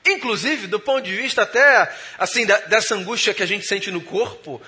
Inclusive, 0.05 0.67
do 0.67 0.79
ponto 0.79 1.03
de 1.03 1.17
vista 1.17 1.43
até 1.43 1.95
assim 2.19 2.45
dessa 2.45 2.95
angústia 2.95 3.33
que 3.33 3.43
a 3.43 3.47
gente 3.47 3.67
sente 3.67 3.91
no 3.91 4.03
corpo, 4.03 4.61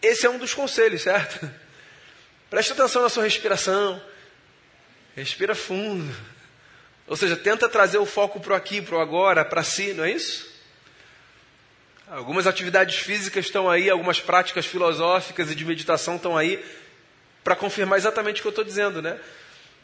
esse 0.00 0.24
é 0.24 0.30
um 0.30 0.38
dos 0.38 0.54
conselhos, 0.54 1.02
certo? 1.02 1.50
Preste 2.48 2.72
atenção 2.72 3.02
na 3.02 3.08
sua 3.08 3.24
respiração. 3.24 4.02
Respira 5.14 5.54
fundo. 5.54 6.14
Ou 7.06 7.16
seja, 7.16 7.36
tenta 7.36 7.68
trazer 7.68 7.98
o 7.98 8.06
foco 8.06 8.40
para 8.40 8.52
o 8.52 8.56
aqui, 8.56 8.80
para 8.80 8.96
o 8.96 9.00
agora, 9.00 9.44
para 9.44 9.62
si, 9.62 9.92
não 9.92 10.04
é 10.04 10.12
isso? 10.12 10.48
Algumas 12.08 12.46
atividades 12.46 12.96
físicas 12.96 13.44
estão 13.44 13.68
aí, 13.68 13.90
algumas 13.90 14.20
práticas 14.20 14.64
filosóficas 14.64 15.50
e 15.50 15.54
de 15.54 15.64
meditação 15.64 16.16
estão 16.16 16.36
aí 16.36 16.64
para 17.44 17.54
confirmar 17.54 17.98
exatamente 17.98 18.38
o 18.38 18.42
que 18.42 18.48
eu 18.48 18.50
estou 18.50 18.64
dizendo, 18.64 19.02
né? 19.02 19.18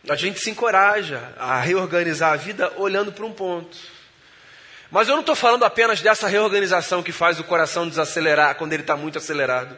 A 0.08 0.14
gente 0.14 0.40
se 0.40 0.50
encoraja 0.50 1.32
a 1.36 1.60
reorganizar 1.60 2.32
a 2.32 2.36
vida 2.36 2.72
olhando 2.76 3.12
para 3.12 3.26
um 3.26 3.32
ponto. 3.32 3.76
Mas 4.90 5.08
eu 5.08 5.14
não 5.14 5.20
estou 5.20 5.34
falando 5.34 5.64
apenas 5.64 6.00
dessa 6.00 6.28
reorganização 6.28 7.02
que 7.02 7.12
faz 7.12 7.40
o 7.40 7.44
coração 7.44 7.88
desacelerar 7.88 8.54
quando 8.54 8.72
ele 8.72 8.82
está 8.82 8.96
muito 8.96 9.18
acelerado. 9.18 9.76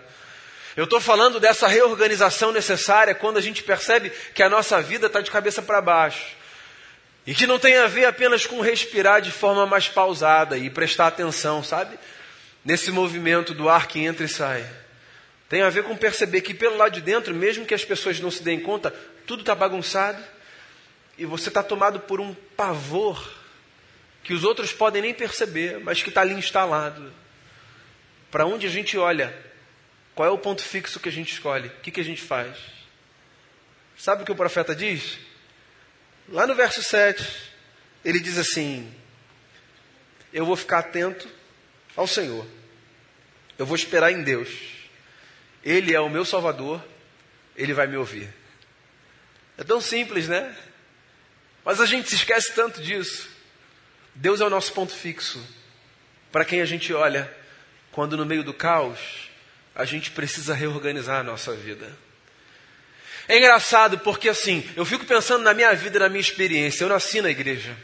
Eu 0.76 0.85
estou 0.85 1.00
falando 1.00 1.40
dessa 1.40 1.66
reorganização 1.66 2.52
necessária 2.52 3.14
quando 3.14 3.38
a 3.38 3.40
gente 3.40 3.62
percebe 3.62 4.11
que 4.35 4.42
a 4.42 4.49
nossa 4.49 4.80
vida 4.80 5.06
está 5.06 5.20
de 5.20 5.30
cabeça 5.30 5.61
para 5.62 5.80
baixo. 5.80 6.25
E 7.26 7.35
que 7.35 7.47
não 7.47 7.58
tem 7.58 7.76
a 7.78 7.87
ver 7.87 8.04
apenas 8.04 8.47
com 8.47 8.61
respirar 8.61 9.20
de 9.20 9.30
forma 9.30 9.66
mais 9.66 9.88
pausada 9.88 10.56
e 10.56 10.70
prestar 10.70 11.08
atenção, 11.08 11.64
sabe? 11.64 11.99
Nesse 12.64 12.90
movimento 12.90 13.52
do 13.52 13.68
ar 13.68 13.87
que 13.87 13.99
entra 14.04 14.25
e 14.25 14.28
sai. 14.28 14.64
Tem 15.48 15.62
a 15.62 15.70
ver 15.70 15.84
com 15.84 15.96
perceber 15.96 16.42
que 16.42 16.52
pelo 16.52 16.76
lado 16.76 16.92
de 16.92 17.00
dentro, 17.00 17.34
mesmo 17.34 17.64
que 17.64 17.74
as 17.74 17.84
pessoas 17.84 18.20
não 18.20 18.30
se 18.30 18.42
deem 18.42 18.60
conta, 18.60 18.90
tudo 19.26 19.40
está 19.40 19.54
bagunçado 19.54 20.22
e 21.16 21.24
você 21.24 21.48
está 21.48 21.62
tomado 21.62 22.00
por 22.00 22.20
um 22.20 22.34
pavor 22.56 23.36
que 24.22 24.34
os 24.34 24.44
outros 24.44 24.72
podem 24.72 25.00
nem 25.00 25.14
perceber, 25.14 25.80
mas 25.80 26.02
que 26.02 26.10
está 26.10 26.20
ali 26.20 26.34
instalado. 26.34 27.12
Para 28.30 28.44
onde 28.44 28.66
a 28.66 28.70
gente 28.70 28.98
olha, 28.98 29.34
qual 30.14 30.28
é 30.28 30.30
o 30.30 30.36
ponto 30.36 30.62
fixo 30.62 31.00
que 31.00 31.08
a 31.08 31.12
gente 31.12 31.32
escolhe? 31.32 31.68
O 31.68 31.80
que, 31.80 31.90
que 31.90 32.00
a 32.00 32.04
gente 32.04 32.20
faz? 32.20 32.58
Sabe 33.96 34.22
o 34.22 34.26
que 34.26 34.32
o 34.32 34.36
profeta 34.36 34.76
diz? 34.76 35.18
Lá 36.28 36.46
no 36.46 36.54
verso 36.54 36.82
7, 36.82 37.26
ele 38.04 38.20
diz 38.20 38.36
assim: 38.36 38.92
Eu 40.32 40.44
vou 40.44 40.56
ficar 40.56 40.80
atento 40.80 41.26
ao 41.96 42.06
Senhor, 42.06 42.46
eu 43.58 43.64
vou 43.64 43.74
esperar 43.74 44.12
em 44.12 44.22
Deus, 44.22 44.77
Ele 45.68 45.94
é 45.94 46.00
o 46.00 46.08
meu 46.08 46.25
Salvador, 46.25 46.82
Ele 47.54 47.75
vai 47.75 47.87
me 47.87 47.98
ouvir. 47.98 48.32
É 49.58 49.62
tão 49.62 49.82
simples, 49.82 50.26
né? 50.26 50.56
Mas 51.62 51.78
a 51.78 51.84
gente 51.84 52.08
se 52.08 52.14
esquece 52.14 52.54
tanto 52.54 52.80
disso. 52.80 53.28
Deus 54.14 54.40
é 54.40 54.46
o 54.46 54.48
nosso 54.48 54.72
ponto 54.72 54.94
fixo. 54.94 55.46
Para 56.32 56.42
quem 56.46 56.62
a 56.62 56.64
gente 56.64 56.94
olha 56.94 57.30
quando 57.92 58.16
no 58.16 58.25
meio 58.25 58.42
do 58.42 58.54
caos 58.54 59.28
a 59.75 59.84
gente 59.84 60.10
precisa 60.10 60.54
reorganizar 60.54 61.20
a 61.20 61.22
nossa 61.22 61.52
vida. 61.52 61.94
É 63.28 63.37
engraçado 63.37 63.98
porque 63.98 64.30
assim, 64.30 64.66
eu 64.75 64.87
fico 64.87 65.04
pensando 65.04 65.44
na 65.44 65.52
minha 65.52 65.75
vida, 65.75 65.98
na 65.98 66.08
minha 66.08 66.22
experiência. 66.22 66.82
Eu 66.82 66.88
nasci 66.88 67.20
na 67.20 67.28
igreja. 67.28 67.76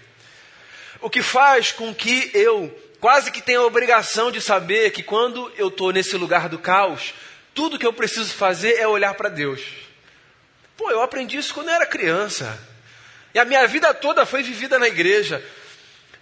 O 1.02 1.10
que 1.10 1.20
faz 1.20 1.70
com 1.70 1.94
que 1.94 2.30
eu 2.32 2.74
quase 2.98 3.30
que 3.30 3.42
tenha 3.42 3.58
a 3.58 3.66
obrigação 3.66 4.32
de 4.32 4.40
saber 4.40 4.90
que 4.92 5.02
quando 5.02 5.52
eu 5.58 5.68
estou 5.68 5.92
nesse 5.92 6.16
lugar 6.16 6.48
do 6.48 6.58
caos, 6.58 7.12
tudo 7.54 7.78
que 7.78 7.86
eu 7.86 7.92
preciso 7.92 8.34
fazer 8.34 8.74
é 8.74 8.86
olhar 8.86 9.14
para 9.14 9.28
Deus. 9.28 9.60
Pô, 10.76 10.90
eu 10.90 11.02
aprendi 11.02 11.36
isso 11.36 11.54
quando 11.54 11.68
eu 11.68 11.74
era 11.74 11.86
criança. 11.86 12.58
E 13.32 13.38
a 13.38 13.44
minha 13.44 13.66
vida 13.66 13.94
toda 13.94 14.26
foi 14.26 14.42
vivida 14.42 14.78
na 14.78 14.88
igreja. 14.88 15.42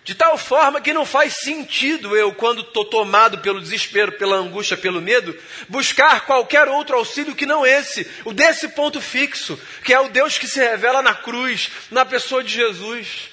De 0.05 0.15
tal 0.17 0.37
forma 0.37 0.81
que 0.81 0.93
não 0.93 1.07
faz 1.07 1.35
sentido 1.35 2.17
eu, 2.17 2.35
quando 2.35 2.63
estou 2.63 2.85
tomado 2.85 3.39
pelo 3.39 3.61
desespero, 3.61 4.13
pela 4.13 4.37
angústia, 4.37 4.77
pelo 4.77 5.01
medo, 5.01 5.37
buscar 5.69 6.27
qualquer 6.27 6.67
outro 6.69 6.97
auxílio 6.97 7.37
que 7.37 7.47
não 7.47 7.65
esse, 7.65 8.11
o 8.25 8.33
desse 8.33 8.69
ponto 8.71 9.01
fixo, 9.01 9.59
que 9.85 9.95
é 9.95 10.01
o 10.01 10.09
Deus 10.09 10.39
que 10.39 10.49
se 10.49 10.59
revela 10.59 11.03
na 11.03 11.15
cruz, 11.15 11.71
na 11.89 12.05
pessoa 12.05 12.43
de 12.43 12.53
Jesus. 12.53 13.31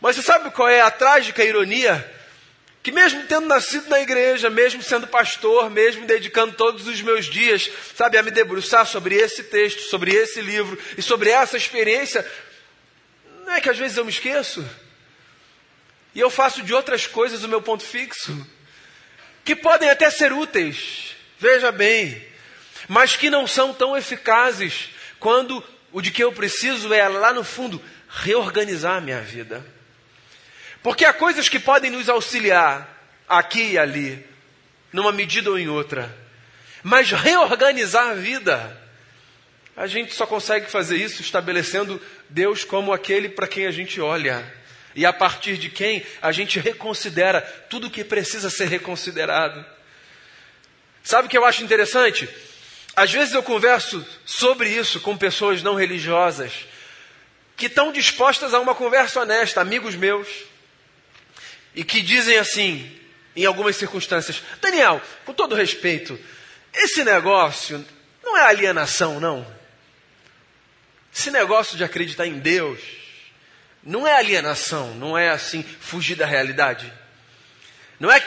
Mas 0.00 0.16
você 0.16 0.22
sabe 0.22 0.50
qual 0.50 0.68
é 0.68 0.80
a 0.80 0.90
trágica 0.90 1.44
ironia? 1.44 2.12
Que 2.84 2.92
mesmo 2.92 3.24
tendo 3.24 3.46
nascido 3.46 3.88
na 3.88 3.98
igreja, 3.98 4.50
mesmo 4.50 4.82
sendo 4.82 5.06
pastor, 5.06 5.70
mesmo 5.70 6.04
dedicando 6.04 6.52
todos 6.52 6.86
os 6.86 7.00
meus 7.00 7.24
dias, 7.24 7.70
sabe, 7.96 8.18
a 8.18 8.22
me 8.22 8.30
debruçar 8.30 8.86
sobre 8.86 9.14
esse 9.14 9.44
texto, 9.44 9.80
sobre 9.88 10.14
esse 10.14 10.42
livro 10.42 10.78
e 10.98 11.00
sobre 11.00 11.30
essa 11.30 11.56
experiência, 11.56 12.30
não 13.46 13.54
é 13.54 13.60
que 13.62 13.70
às 13.70 13.78
vezes 13.78 13.96
eu 13.96 14.04
me 14.04 14.10
esqueço? 14.10 14.62
E 16.14 16.20
eu 16.20 16.28
faço 16.28 16.62
de 16.62 16.74
outras 16.74 17.06
coisas 17.06 17.42
o 17.42 17.48
meu 17.48 17.62
ponto 17.62 17.82
fixo, 17.82 18.46
que 19.46 19.56
podem 19.56 19.88
até 19.88 20.10
ser 20.10 20.30
úteis, 20.34 21.16
veja 21.38 21.72
bem, 21.72 22.22
mas 22.86 23.16
que 23.16 23.30
não 23.30 23.46
são 23.46 23.72
tão 23.72 23.96
eficazes 23.96 24.90
quando 25.18 25.64
o 25.90 26.02
de 26.02 26.10
que 26.10 26.22
eu 26.22 26.32
preciso 26.32 26.92
é, 26.92 27.08
lá 27.08 27.32
no 27.32 27.44
fundo, 27.44 27.82
reorganizar 28.10 28.98
a 28.98 29.00
minha 29.00 29.22
vida. 29.22 29.64
Porque 30.84 31.06
há 31.06 31.14
coisas 31.14 31.48
que 31.48 31.58
podem 31.58 31.90
nos 31.90 32.10
auxiliar 32.10 32.86
aqui 33.26 33.70
e 33.70 33.78
ali, 33.78 34.22
numa 34.92 35.10
medida 35.10 35.48
ou 35.48 35.58
em 35.58 35.66
outra, 35.66 36.14
mas 36.82 37.10
reorganizar 37.10 38.10
a 38.10 38.14
vida, 38.14 38.80
a 39.74 39.86
gente 39.86 40.14
só 40.14 40.26
consegue 40.26 40.70
fazer 40.70 40.98
isso 40.98 41.22
estabelecendo 41.22 41.98
Deus 42.28 42.64
como 42.64 42.92
aquele 42.92 43.30
para 43.30 43.48
quem 43.48 43.66
a 43.66 43.70
gente 43.70 43.98
olha 43.98 44.44
e 44.94 45.06
a 45.06 45.12
partir 45.12 45.56
de 45.56 45.70
quem 45.70 46.04
a 46.20 46.30
gente 46.32 46.60
reconsidera 46.60 47.40
tudo 47.70 47.88
que 47.88 48.04
precisa 48.04 48.50
ser 48.50 48.68
reconsiderado. 48.68 49.64
Sabe 51.02 51.28
o 51.28 51.30
que 51.30 51.38
eu 51.38 51.46
acho 51.46 51.64
interessante? 51.64 52.28
Às 52.94 53.10
vezes 53.10 53.32
eu 53.32 53.42
converso 53.42 54.06
sobre 54.26 54.68
isso 54.68 55.00
com 55.00 55.16
pessoas 55.16 55.62
não 55.62 55.76
religiosas 55.76 56.52
que 57.56 57.66
estão 57.66 57.90
dispostas 57.90 58.52
a 58.52 58.60
uma 58.60 58.74
conversa 58.74 59.22
honesta, 59.22 59.62
amigos 59.62 59.94
meus, 59.94 60.28
e 61.74 61.84
que 61.84 62.00
dizem 62.00 62.38
assim, 62.38 62.90
em 63.34 63.44
algumas 63.44 63.76
circunstâncias: 63.76 64.42
Daniel, 64.60 65.00
com 65.24 65.32
todo 65.32 65.54
respeito, 65.54 66.18
esse 66.72 67.04
negócio 67.04 67.84
não 68.22 68.36
é 68.36 68.42
alienação, 68.42 69.20
não. 69.20 69.46
Esse 71.14 71.30
negócio 71.30 71.76
de 71.76 71.84
acreditar 71.84 72.26
em 72.26 72.38
Deus 72.38 72.80
não 73.82 74.06
é 74.06 74.16
alienação, 74.16 74.94
não 74.94 75.16
é 75.16 75.30
assim 75.30 75.62
fugir 75.62 76.16
da 76.16 76.26
realidade. 76.26 76.92
Não 78.00 78.10
é 78.10 78.22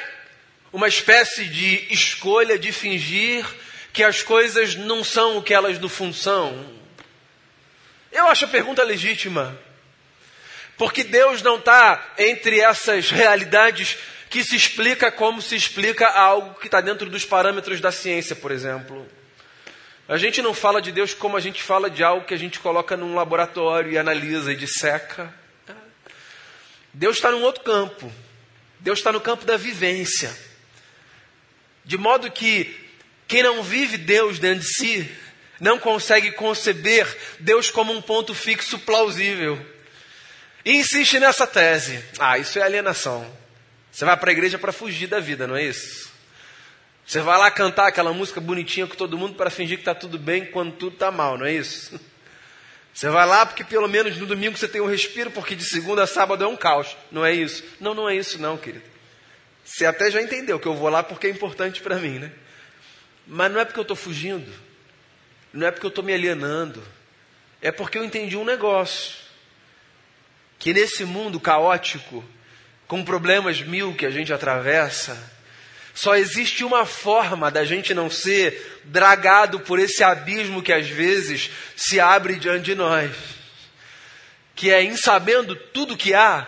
uma 0.71 0.87
espécie 0.87 1.45
de 1.45 1.87
escolha 1.91 2.57
de 2.57 2.71
fingir 2.71 3.45
que 3.91 4.03
as 4.03 4.21
coisas 4.21 4.75
não 4.75 5.03
são 5.03 5.37
o 5.37 5.43
que 5.43 5.53
elas 5.53 5.79
no 5.79 5.89
fundo 5.89 6.13
são. 6.13 6.77
Eu 8.11 8.27
acho 8.27 8.45
a 8.45 8.47
pergunta 8.47 8.83
legítima. 8.83 9.59
Porque 10.77 11.03
Deus 11.03 11.41
não 11.41 11.57
está 11.57 12.13
entre 12.17 12.59
essas 12.59 13.09
realidades 13.09 13.97
que 14.29 14.43
se 14.43 14.55
explica 14.55 15.11
como 15.11 15.41
se 15.41 15.55
explica 15.55 16.07
algo 16.07 16.59
que 16.59 16.67
está 16.67 16.81
dentro 16.81 17.09
dos 17.09 17.25
parâmetros 17.25 17.81
da 17.81 17.91
ciência, 17.91 18.35
por 18.35 18.51
exemplo. 18.51 19.07
A 20.07 20.17
gente 20.17 20.41
não 20.41 20.53
fala 20.53 20.81
de 20.81 20.91
Deus 20.91 21.13
como 21.13 21.35
a 21.35 21.39
gente 21.39 21.61
fala 21.61 21.89
de 21.89 22.03
algo 22.03 22.25
que 22.25 22.33
a 22.33 22.37
gente 22.37 22.59
coloca 22.59 22.95
num 22.95 23.15
laboratório 23.15 23.91
e 23.91 23.97
analisa 23.97 24.53
e 24.53 24.55
disseca. 24.55 25.33
Deus 26.93 27.17
está 27.17 27.31
num 27.31 27.41
outro 27.41 27.63
campo. 27.63 28.11
Deus 28.79 28.99
está 28.99 29.11
no 29.11 29.19
campo 29.19 29.45
da 29.45 29.57
vivência. 29.57 30.35
De 31.83 31.97
modo 31.97 32.31
que 32.31 32.73
quem 33.27 33.43
não 33.43 33.63
vive 33.63 33.97
Deus 33.97 34.39
dentro 34.39 34.59
de 34.59 34.73
si 34.73 35.11
não 35.59 35.79
consegue 35.79 36.31
conceber 36.31 37.07
Deus 37.39 37.69
como 37.71 37.91
um 37.91 38.01
ponto 38.01 38.33
fixo 38.33 38.77
plausível. 38.79 39.59
E 40.65 40.77
insiste 40.77 41.19
nessa 41.19 41.47
tese. 41.47 42.03
Ah, 42.19 42.37
isso 42.37 42.59
é 42.59 42.61
alienação. 42.61 43.25
Você 43.91 44.05
vai 44.05 44.17
para 44.17 44.29
a 44.29 44.33
igreja 44.33 44.59
para 44.59 44.71
fugir 44.71 45.07
da 45.07 45.19
vida, 45.19 45.47
não 45.47 45.55
é 45.55 45.63
isso? 45.63 46.11
Você 47.05 47.21
vai 47.21 47.37
lá 47.37 47.49
cantar 47.49 47.87
aquela 47.87 48.11
música 48.11 48.41
bonitinha 48.41 48.85
com 48.85 48.95
todo 48.95 49.17
mundo 49.17 49.35
para 49.35 49.49
fingir 49.49 49.77
que 49.77 49.81
está 49.81 49.95
tudo 49.95 50.19
bem 50.19 50.45
quando 50.45 50.73
tudo 50.73 50.93
está 50.93 51.09
mal, 51.09 51.37
não 51.37 51.45
é 51.45 51.53
isso? 51.53 51.97
Você 52.93 53.09
vai 53.09 53.25
lá 53.25 53.45
porque 53.45 53.63
pelo 53.63 53.87
menos 53.87 54.17
no 54.17 54.25
domingo 54.25 54.57
você 54.57 54.67
tem 54.67 54.81
um 54.81 54.87
respiro, 54.87 55.31
porque 55.31 55.55
de 55.55 55.63
segunda 55.63 56.03
a 56.03 56.07
sábado 56.07 56.43
é 56.43 56.47
um 56.47 56.57
caos. 56.57 56.97
Não 57.11 57.23
é 57.23 57.31
isso? 57.31 57.63
Não, 57.79 57.93
não 57.93 58.09
é 58.09 58.15
isso 58.15 58.41
não, 58.41 58.57
querido. 58.57 58.83
Você 59.63 59.85
até 59.85 60.09
já 60.09 60.21
entendeu 60.21 60.59
que 60.59 60.67
eu 60.67 60.73
vou 60.73 60.89
lá 60.89 61.03
porque 61.03 61.27
é 61.27 61.29
importante 61.29 61.79
para 61.79 61.97
mim, 61.97 62.19
né? 62.19 62.31
Mas 63.27 63.51
não 63.51 63.59
é 63.59 63.65
porque 63.65 63.79
eu 63.79 63.83
estou 63.83 63.95
fugindo. 63.95 64.51
Não 65.53 65.67
é 65.67 65.71
porque 65.71 65.85
eu 65.85 65.89
estou 65.89 66.03
me 66.03 66.13
alienando. 66.13 66.83
É 67.61 67.71
porque 67.71 67.97
eu 67.97 68.03
entendi 68.03 68.35
um 68.35 68.43
negócio. 68.43 69.26
Que 70.59 70.73
nesse 70.73 71.05
mundo 71.05 71.39
caótico, 71.39 72.23
com 72.87 73.03
problemas 73.03 73.61
mil 73.61 73.93
que 73.93 74.05
a 74.05 74.09
gente 74.09 74.33
atravessa, 74.33 75.17
só 75.93 76.15
existe 76.15 76.63
uma 76.63 76.85
forma 76.85 77.49
da 77.49 77.65
gente 77.65 77.91
não 77.93 78.09
ser 78.09 78.81
dragado 78.83 79.59
por 79.61 79.79
esse 79.79 80.03
abismo 80.03 80.61
que 80.61 80.71
às 80.71 80.87
vezes 80.87 81.49
se 81.75 81.99
abre 81.99 82.35
diante 82.35 82.65
de 82.65 82.75
nós, 82.75 83.11
que 84.55 84.71
é 84.71 84.83
em 84.83 84.95
sabendo 84.95 85.55
tudo 85.55 85.97
que 85.97 86.13
há, 86.13 86.47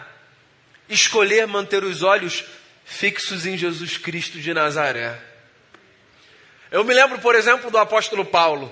escolher 0.87 1.47
manter 1.47 1.83
os 1.83 2.03
olhos 2.03 2.43
fixos 2.85 3.45
em 3.45 3.57
Jesus 3.57 3.97
Cristo 3.97 4.39
de 4.39 4.53
Nazaré. 4.53 5.19
Eu 6.71 6.83
me 6.83 6.93
lembro, 6.93 7.17
por 7.17 7.33
exemplo, 7.33 7.71
do 7.71 7.77
apóstolo 7.79 8.23
Paulo, 8.23 8.71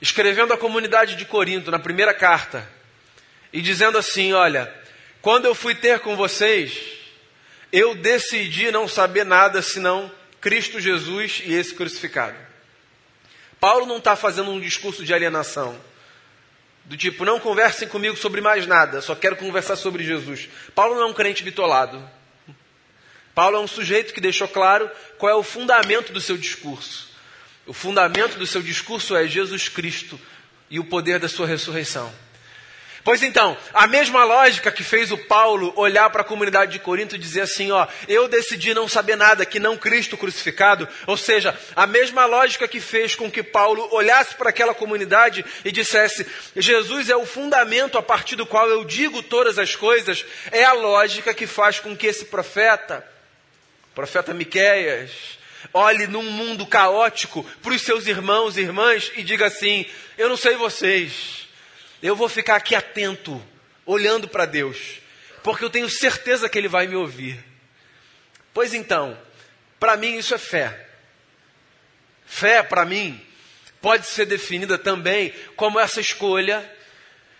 escrevendo 0.00 0.52
à 0.52 0.56
comunidade 0.56 1.16
de 1.16 1.24
Corinto, 1.24 1.72
na 1.72 1.80
primeira 1.80 2.14
carta, 2.14 2.68
e 3.54 3.62
dizendo 3.62 3.96
assim: 3.96 4.32
Olha, 4.32 4.74
quando 5.22 5.46
eu 5.46 5.54
fui 5.54 5.76
ter 5.76 6.00
com 6.00 6.16
vocês, 6.16 6.76
eu 7.72 7.94
decidi 7.94 8.70
não 8.72 8.88
saber 8.88 9.24
nada 9.24 9.62
senão 9.62 10.10
Cristo 10.40 10.80
Jesus 10.80 11.40
e 11.44 11.54
esse 11.54 11.72
crucificado. 11.72 12.36
Paulo 13.60 13.86
não 13.86 13.98
está 13.98 14.16
fazendo 14.16 14.50
um 14.50 14.60
discurso 14.60 15.04
de 15.04 15.14
alienação. 15.14 15.80
Do 16.84 16.98
tipo, 16.98 17.24
não 17.24 17.40
conversem 17.40 17.88
comigo 17.88 18.14
sobre 18.14 18.42
mais 18.42 18.66
nada, 18.66 19.00
só 19.00 19.14
quero 19.14 19.36
conversar 19.36 19.76
sobre 19.76 20.04
Jesus. 20.04 20.50
Paulo 20.74 20.96
não 20.96 21.04
é 21.04 21.06
um 21.06 21.14
crente 21.14 21.42
bitolado. 21.42 22.10
Paulo 23.34 23.56
é 23.56 23.60
um 23.60 23.66
sujeito 23.66 24.12
que 24.12 24.20
deixou 24.20 24.46
claro 24.46 24.90
qual 25.16 25.32
é 25.32 25.34
o 25.34 25.42
fundamento 25.42 26.12
do 26.12 26.20
seu 26.20 26.36
discurso. 26.36 27.08
O 27.66 27.72
fundamento 27.72 28.36
do 28.36 28.46
seu 28.46 28.60
discurso 28.60 29.16
é 29.16 29.26
Jesus 29.26 29.68
Cristo 29.68 30.20
e 30.68 30.78
o 30.78 30.84
poder 30.84 31.18
da 31.18 31.28
sua 31.28 31.46
ressurreição. 31.46 32.12
Pois 33.04 33.22
então, 33.22 33.54
a 33.74 33.86
mesma 33.86 34.24
lógica 34.24 34.72
que 34.72 34.82
fez 34.82 35.12
o 35.12 35.18
Paulo 35.18 35.74
olhar 35.76 36.08
para 36.08 36.22
a 36.22 36.24
comunidade 36.24 36.72
de 36.72 36.78
Corinto 36.78 37.14
e 37.14 37.18
dizer 37.18 37.42
assim, 37.42 37.70
ó, 37.70 37.86
eu 38.08 38.26
decidi 38.26 38.72
não 38.72 38.88
saber 38.88 39.14
nada 39.14 39.44
que 39.44 39.60
não 39.60 39.76
Cristo 39.76 40.16
crucificado, 40.16 40.88
ou 41.06 41.14
seja, 41.14 41.54
a 41.76 41.86
mesma 41.86 42.24
lógica 42.24 42.66
que 42.66 42.80
fez 42.80 43.14
com 43.14 43.30
que 43.30 43.42
Paulo 43.42 43.86
olhasse 43.92 44.34
para 44.34 44.48
aquela 44.48 44.74
comunidade 44.74 45.44
e 45.66 45.70
dissesse, 45.70 46.26
Jesus 46.56 47.10
é 47.10 47.16
o 47.16 47.26
fundamento 47.26 47.98
a 47.98 48.02
partir 48.02 48.36
do 48.36 48.46
qual 48.46 48.70
eu 48.70 48.82
digo 48.86 49.22
todas 49.22 49.58
as 49.58 49.76
coisas, 49.76 50.24
é 50.50 50.64
a 50.64 50.72
lógica 50.72 51.34
que 51.34 51.46
faz 51.46 51.78
com 51.78 51.94
que 51.94 52.06
esse 52.06 52.24
profeta, 52.24 53.06
profeta 53.94 54.32
Miqueias, 54.32 55.10
olhe 55.74 56.06
num 56.06 56.30
mundo 56.30 56.66
caótico 56.66 57.44
para 57.62 57.74
os 57.74 57.82
seus 57.82 58.06
irmãos 58.06 58.56
e 58.56 58.62
irmãs 58.62 59.12
e 59.14 59.22
diga 59.22 59.44
assim: 59.46 59.84
eu 60.16 60.28
não 60.28 60.38
sei 60.38 60.56
vocês, 60.56 61.43
eu 62.06 62.14
vou 62.14 62.28
ficar 62.28 62.56
aqui 62.56 62.74
atento, 62.74 63.42
olhando 63.86 64.28
para 64.28 64.44
Deus, 64.44 65.00
porque 65.42 65.64
eu 65.64 65.70
tenho 65.70 65.88
certeza 65.88 66.50
que 66.50 66.58
Ele 66.58 66.68
vai 66.68 66.86
me 66.86 66.94
ouvir. 66.94 67.42
Pois 68.52 68.74
então, 68.74 69.18
para 69.80 69.96
mim 69.96 70.18
isso 70.18 70.34
é 70.34 70.38
fé. 70.38 70.86
Fé, 72.26 72.62
para 72.62 72.84
mim, 72.84 73.18
pode 73.80 74.06
ser 74.06 74.26
definida 74.26 74.76
também 74.76 75.32
como 75.56 75.80
essa 75.80 75.98
escolha 75.98 76.70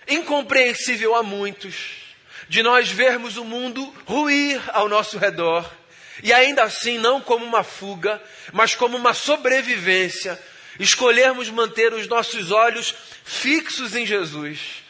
incompreensível 0.08 1.14
a 1.14 1.22
muitos, 1.22 1.74
de 2.48 2.62
nós 2.62 2.90
vermos 2.90 3.36
o 3.36 3.44
mundo 3.44 3.94
ruir 4.06 4.62
ao 4.68 4.88
nosso 4.88 5.18
redor, 5.18 5.70
e 6.22 6.32
ainda 6.32 6.62
assim 6.62 6.96
não 6.96 7.20
como 7.20 7.44
uma 7.44 7.62
fuga, 7.62 8.22
mas 8.50 8.74
como 8.74 8.96
uma 8.96 9.12
sobrevivência 9.12 10.40
escolhermos 10.78 11.48
manter 11.50 11.92
os 11.92 12.06
nossos 12.06 12.50
olhos 12.50 12.94
fixos 13.24 13.96
em 13.96 14.06
Jesus, 14.06 14.84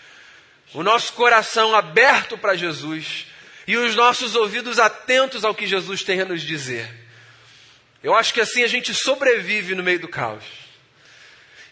o 0.75 0.83
nosso 0.83 1.12
coração 1.12 1.75
aberto 1.75 2.37
para 2.37 2.57
Jesus 2.57 3.26
e 3.67 3.76
os 3.76 3.95
nossos 3.95 4.35
ouvidos 4.35 4.79
atentos 4.79 5.45
ao 5.45 5.55
que 5.55 5.67
Jesus 5.67 6.03
tem 6.03 6.21
a 6.21 6.25
nos 6.25 6.43
dizer. 6.43 6.91
Eu 8.03 8.14
acho 8.14 8.35
que 8.35 8.41
assim 8.41 8.64
a 8.64 8.69
gente 8.69 8.93
sobrevive 8.93 9.75
no 9.75 9.83
meio 9.83 10.00
do 10.00 10.09
caos. 10.09 10.45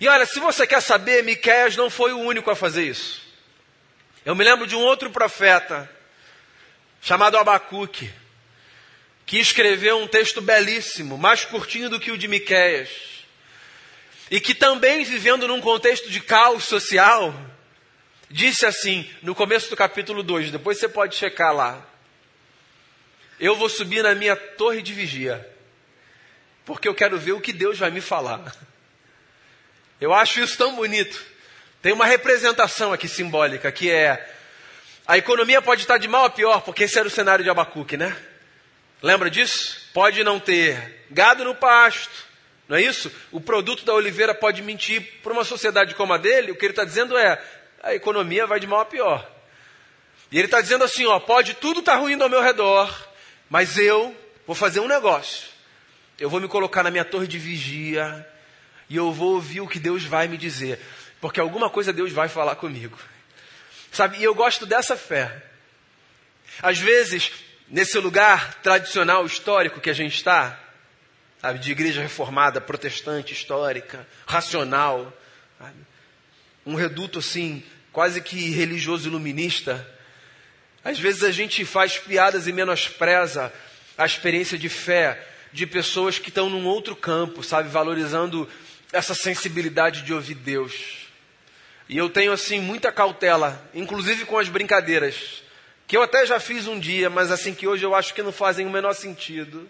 E 0.00 0.08
olha, 0.08 0.24
se 0.24 0.40
você 0.40 0.66
quer 0.66 0.80
saber, 0.80 1.22
Miqueias 1.22 1.76
não 1.76 1.90
foi 1.90 2.12
o 2.12 2.20
único 2.20 2.50
a 2.50 2.56
fazer 2.56 2.84
isso. 2.84 3.20
Eu 4.24 4.34
me 4.34 4.44
lembro 4.44 4.66
de 4.66 4.74
um 4.74 4.80
outro 4.80 5.10
profeta 5.10 5.90
chamado 7.00 7.36
Abacuque, 7.36 8.10
que 9.26 9.38
escreveu 9.38 9.98
um 9.98 10.06
texto 10.06 10.40
belíssimo, 10.40 11.18
mais 11.18 11.44
curtinho 11.44 11.90
do 11.90 12.00
que 12.00 12.12
o 12.12 12.18
de 12.18 12.28
Miqueias 12.28 13.11
e 14.32 14.40
que 14.40 14.54
também 14.54 15.04
vivendo 15.04 15.46
num 15.46 15.60
contexto 15.60 16.08
de 16.08 16.18
caos 16.18 16.64
social, 16.64 17.38
disse 18.30 18.64
assim, 18.64 19.06
no 19.20 19.34
começo 19.34 19.68
do 19.68 19.76
capítulo 19.76 20.22
2, 20.22 20.50
depois 20.50 20.78
você 20.78 20.88
pode 20.88 21.16
checar 21.16 21.54
lá. 21.54 21.86
Eu 23.38 23.54
vou 23.54 23.68
subir 23.68 24.02
na 24.02 24.14
minha 24.14 24.34
torre 24.34 24.80
de 24.80 24.94
vigia, 24.94 25.46
porque 26.64 26.88
eu 26.88 26.94
quero 26.94 27.18
ver 27.18 27.32
o 27.32 27.42
que 27.42 27.52
Deus 27.52 27.78
vai 27.78 27.90
me 27.90 28.00
falar. 28.00 28.56
Eu 30.00 30.14
acho 30.14 30.40
isso 30.40 30.56
tão 30.56 30.76
bonito. 30.76 31.22
Tem 31.82 31.92
uma 31.92 32.06
representação 32.06 32.90
aqui 32.90 33.08
simbólica, 33.08 33.70
que 33.70 33.90
é 33.90 34.34
a 35.06 35.18
economia 35.18 35.60
pode 35.60 35.82
estar 35.82 35.98
de 35.98 36.08
mal 36.08 36.24
a 36.24 36.30
pior, 36.30 36.62
porque 36.62 36.84
esse 36.84 36.98
era 36.98 37.06
o 37.06 37.10
cenário 37.10 37.44
de 37.44 37.50
Abacuque, 37.50 37.98
né? 37.98 38.16
Lembra 39.02 39.28
disso? 39.28 39.90
Pode 39.92 40.24
não 40.24 40.40
ter 40.40 41.04
gado 41.10 41.44
no 41.44 41.54
pasto, 41.54 42.31
não 42.72 42.78
é 42.78 42.82
isso? 42.84 43.12
O 43.30 43.38
produto 43.38 43.84
da 43.84 43.92
oliveira 43.92 44.34
pode 44.34 44.62
mentir 44.62 45.20
para 45.22 45.30
uma 45.30 45.44
sociedade 45.44 45.94
como 45.94 46.14
a 46.14 46.16
dele. 46.16 46.52
O 46.52 46.56
que 46.56 46.64
ele 46.64 46.72
está 46.72 46.86
dizendo 46.86 47.18
é: 47.18 47.38
a 47.82 47.94
economia 47.94 48.46
vai 48.46 48.58
de 48.58 48.66
mal 48.66 48.80
a 48.80 48.86
pior. 48.86 49.30
E 50.30 50.38
ele 50.38 50.46
está 50.46 50.58
dizendo 50.58 50.82
assim: 50.82 51.04
ó, 51.04 51.20
pode 51.20 51.52
tudo 51.52 51.80
estar 51.80 51.92
tá 51.92 51.98
ruindo 51.98 52.24
ao 52.24 52.30
meu 52.30 52.40
redor, 52.40 52.90
mas 53.50 53.76
eu 53.76 54.16
vou 54.46 54.56
fazer 54.56 54.80
um 54.80 54.88
negócio. 54.88 55.48
Eu 56.18 56.30
vou 56.30 56.40
me 56.40 56.48
colocar 56.48 56.82
na 56.82 56.90
minha 56.90 57.04
torre 57.04 57.26
de 57.26 57.36
vigia 57.36 58.26
e 58.88 58.96
eu 58.96 59.12
vou 59.12 59.34
ouvir 59.34 59.60
o 59.60 59.68
que 59.68 59.78
Deus 59.78 60.04
vai 60.04 60.26
me 60.26 60.38
dizer, 60.38 60.80
porque 61.20 61.40
alguma 61.40 61.68
coisa 61.68 61.92
Deus 61.92 62.10
vai 62.10 62.30
falar 62.30 62.56
comigo. 62.56 62.98
Sabe? 63.90 64.16
E 64.16 64.24
eu 64.24 64.34
gosto 64.34 64.64
dessa 64.64 64.96
fé. 64.96 65.42
Às 66.62 66.78
vezes, 66.78 67.32
nesse 67.68 67.98
lugar 67.98 68.54
tradicional, 68.62 69.26
histórico 69.26 69.78
que 69.78 69.90
a 69.90 69.94
gente 69.94 70.14
está, 70.14 70.58
sabe, 71.42 71.58
de 71.58 71.72
igreja 71.72 72.00
reformada, 72.00 72.60
protestante, 72.60 73.34
histórica, 73.34 74.06
racional, 74.24 75.12
sabe? 75.58 75.76
um 76.64 76.76
reduto 76.76 77.18
assim, 77.18 77.64
quase 77.92 78.20
que 78.20 78.50
religioso 78.50 79.08
iluminista. 79.08 79.86
Às 80.84 81.00
vezes 81.00 81.24
a 81.24 81.32
gente 81.32 81.64
faz 81.64 81.98
piadas 81.98 82.46
e 82.46 82.52
menospreza 82.52 83.52
a 83.98 84.06
experiência 84.06 84.56
de 84.56 84.68
fé 84.68 85.28
de 85.52 85.66
pessoas 85.66 86.18
que 86.18 86.28
estão 86.28 86.48
num 86.48 86.64
outro 86.64 86.96
campo, 86.96 87.42
sabe, 87.42 87.68
valorizando 87.68 88.48
essa 88.92 89.14
sensibilidade 89.14 90.02
de 90.02 90.14
ouvir 90.14 90.36
Deus. 90.36 91.08
E 91.88 91.98
eu 91.98 92.08
tenho 92.08 92.32
assim 92.32 92.60
muita 92.60 92.90
cautela, 92.90 93.68
inclusive 93.74 94.24
com 94.24 94.38
as 94.38 94.48
brincadeiras, 94.48 95.42
que 95.86 95.96
eu 95.96 96.02
até 96.02 96.24
já 96.24 96.40
fiz 96.40 96.66
um 96.66 96.78
dia, 96.78 97.10
mas 97.10 97.30
assim 97.30 97.52
que 97.52 97.66
hoje 97.66 97.84
eu 97.84 97.94
acho 97.94 98.14
que 98.14 98.22
não 98.22 98.32
fazem 98.32 98.64
o 98.64 98.70
menor 98.70 98.94
sentido. 98.94 99.68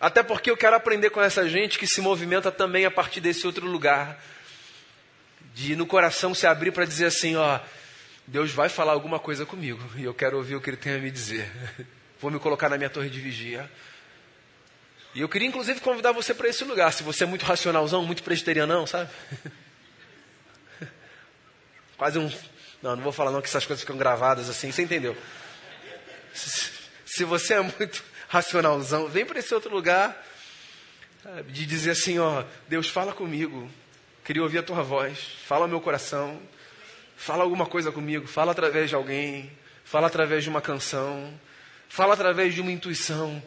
Até 0.00 0.22
porque 0.22 0.50
eu 0.50 0.56
quero 0.56 0.76
aprender 0.76 1.10
com 1.10 1.20
essa 1.20 1.48
gente 1.48 1.78
que 1.78 1.86
se 1.86 2.00
movimenta 2.00 2.52
também 2.52 2.84
a 2.84 2.90
partir 2.90 3.20
desse 3.20 3.46
outro 3.46 3.66
lugar. 3.66 4.22
De 5.54 5.74
no 5.74 5.86
coração 5.86 6.34
se 6.34 6.46
abrir 6.46 6.70
para 6.70 6.84
dizer 6.84 7.06
assim: 7.06 7.34
ó, 7.34 7.58
Deus 8.26 8.52
vai 8.52 8.68
falar 8.68 8.92
alguma 8.92 9.18
coisa 9.18 9.44
comigo 9.44 9.82
e 9.96 10.04
eu 10.04 10.14
quero 10.14 10.36
ouvir 10.36 10.54
o 10.54 10.60
que 10.60 10.70
Ele 10.70 10.76
tem 10.76 10.94
a 10.94 10.98
me 10.98 11.10
dizer. 11.10 11.50
Vou 12.20 12.30
me 12.30 12.38
colocar 12.38 12.68
na 12.68 12.76
minha 12.76 12.90
torre 12.90 13.08
de 13.08 13.20
vigia. 13.20 13.68
E 15.14 15.20
eu 15.20 15.28
queria 15.28 15.48
inclusive 15.48 15.80
convidar 15.80 16.12
você 16.12 16.32
para 16.34 16.48
esse 16.48 16.62
lugar. 16.64 16.92
Se 16.92 17.02
você 17.02 17.24
é 17.24 17.26
muito 17.26 17.44
racionalzão, 17.44 18.04
muito 18.04 18.22
presbiterianão, 18.22 18.86
sabe? 18.86 19.10
Quase 21.96 22.18
um. 22.18 22.30
Não, 22.80 22.94
não 22.94 23.02
vou 23.02 23.12
falar 23.12 23.32
não 23.32 23.40
que 23.40 23.48
essas 23.48 23.66
coisas 23.66 23.80
ficam 23.80 23.96
gravadas 23.96 24.48
assim, 24.48 24.70
você 24.70 24.82
entendeu? 24.82 25.16
Se 26.32 27.24
você 27.24 27.54
é 27.54 27.60
muito 27.60 28.04
racionalzão, 28.28 29.08
vem 29.08 29.24
para 29.24 29.38
esse 29.38 29.54
outro 29.54 29.74
lugar 29.74 30.16
de 31.48 31.66
dizer 31.66 31.90
assim, 31.90 32.18
ó, 32.18 32.44
Deus 32.68 32.88
fala 32.88 33.12
comigo, 33.12 33.68
queria 34.24 34.42
ouvir 34.42 34.58
a 34.58 34.62
tua 34.62 34.82
voz, 34.82 35.18
fala 35.46 35.64
ao 35.64 35.68
meu 35.68 35.80
coração, 35.80 36.40
fala 37.16 37.42
alguma 37.42 37.66
coisa 37.66 37.90
comigo, 37.90 38.26
fala 38.26 38.52
através 38.52 38.88
de 38.88 38.94
alguém, 38.94 39.50
fala 39.84 40.06
através 40.06 40.44
de 40.44 40.50
uma 40.50 40.60
canção, 40.60 41.32
fala 41.88 42.14
através 42.14 42.54
de 42.54 42.60
uma 42.60 42.70
intuição, 42.70 43.42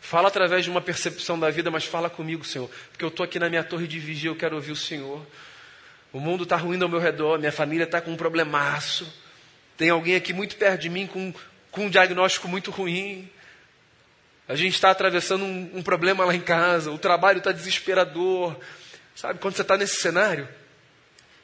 fala 0.00 0.28
através 0.28 0.64
de 0.64 0.70
uma 0.70 0.80
percepção 0.80 1.38
da 1.38 1.50
vida, 1.50 1.70
mas 1.70 1.84
fala 1.84 2.08
comigo, 2.08 2.44
Senhor, 2.44 2.70
porque 2.90 3.04
eu 3.04 3.08
estou 3.08 3.24
aqui 3.24 3.38
na 3.38 3.48
minha 3.48 3.64
torre 3.64 3.86
de 3.86 3.98
vigia, 3.98 4.30
eu 4.30 4.36
quero 4.36 4.54
ouvir 4.54 4.72
o 4.72 4.76
Senhor. 4.76 5.26
O 6.12 6.20
mundo 6.20 6.44
está 6.44 6.56
ruindo 6.56 6.84
ao 6.84 6.88
meu 6.88 7.00
redor, 7.00 7.38
minha 7.38 7.52
família 7.52 7.84
está 7.84 8.00
com 8.00 8.12
um 8.12 8.16
problemaço. 8.16 9.12
Tem 9.76 9.90
alguém 9.90 10.14
aqui 10.14 10.32
muito 10.32 10.56
perto 10.56 10.80
de 10.82 10.88
mim 10.88 11.06
com, 11.06 11.34
com 11.70 11.86
um 11.86 11.90
diagnóstico 11.90 12.48
muito 12.48 12.70
ruim. 12.70 13.28
A 14.48 14.54
gente 14.54 14.74
está 14.74 14.90
atravessando 14.90 15.44
um, 15.44 15.78
um, 15.78 15.82
problema 15.82 16.24
lá 16.24 16.34
em 16.34 16.40
casa, 16.40 16.90
o 16.90 16.98
trabalho 16.98 17.38
está 17.38 17.50
desesperador. 17.50 18.56
Sabe, 19.14 19.40
quando 19.40 19.56
você 19.56 19.62
está 19.62 19.76
nesse 19.76 19.96
cenário, 19.96 20.48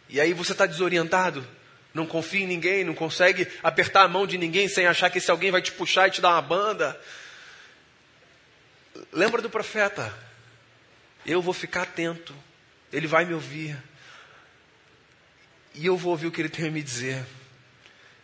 e 0.09 0.21
aí 0.21 0.33
você 0.33 0.53
está 0.53 0.67
desorientado, 0.67 1.45
não 1.93 2.07
confia 2.07 2.45
em 2.45 2.47
ninguém, 2.47 2.85
não 2.85 2.95
consegue 2.95 3.49
apertar 3.63 4.03
a 4.03 4.09
mão 4.09 4.27
de 4.27 4.39
ninguém 4.39 4.69
sem 4.69 4.87
achar 4.87 5.11
que 5.11 5.19
esse 5.19 5.31
alguém 5.31 5.51
vai 5.51 5.61
te 5.61 5.73
puxar 5.73 6.07
e 6.07 6.11
te 6.13 6.21
dar 6.21 6.31
uma 6.31 6.43
banda. 6.43 7.01
Lembra 9.11 9.43
do 9.43 9.51
profeta? 9.51 10.15
Eu 11.27 11.43
vou 11.43 11.55
ficar 11.55 11.83
atento, 11.83 12.35
ele 12.93 13.07
vai 13.07 13.25
me 13.25 13.35
ouvir. 13.35 13.77
E 15.75 15.87
eu 15.87 15.97
vou 15.97 16.13
ouvir 16.13 16.27
o 16.27 16.31
que 16.31 16.41
ele 16.41 16.49
tem 16.49 16.69
a 16.69 16.71
me 16.71 16.83
dizer, 16.83 17.25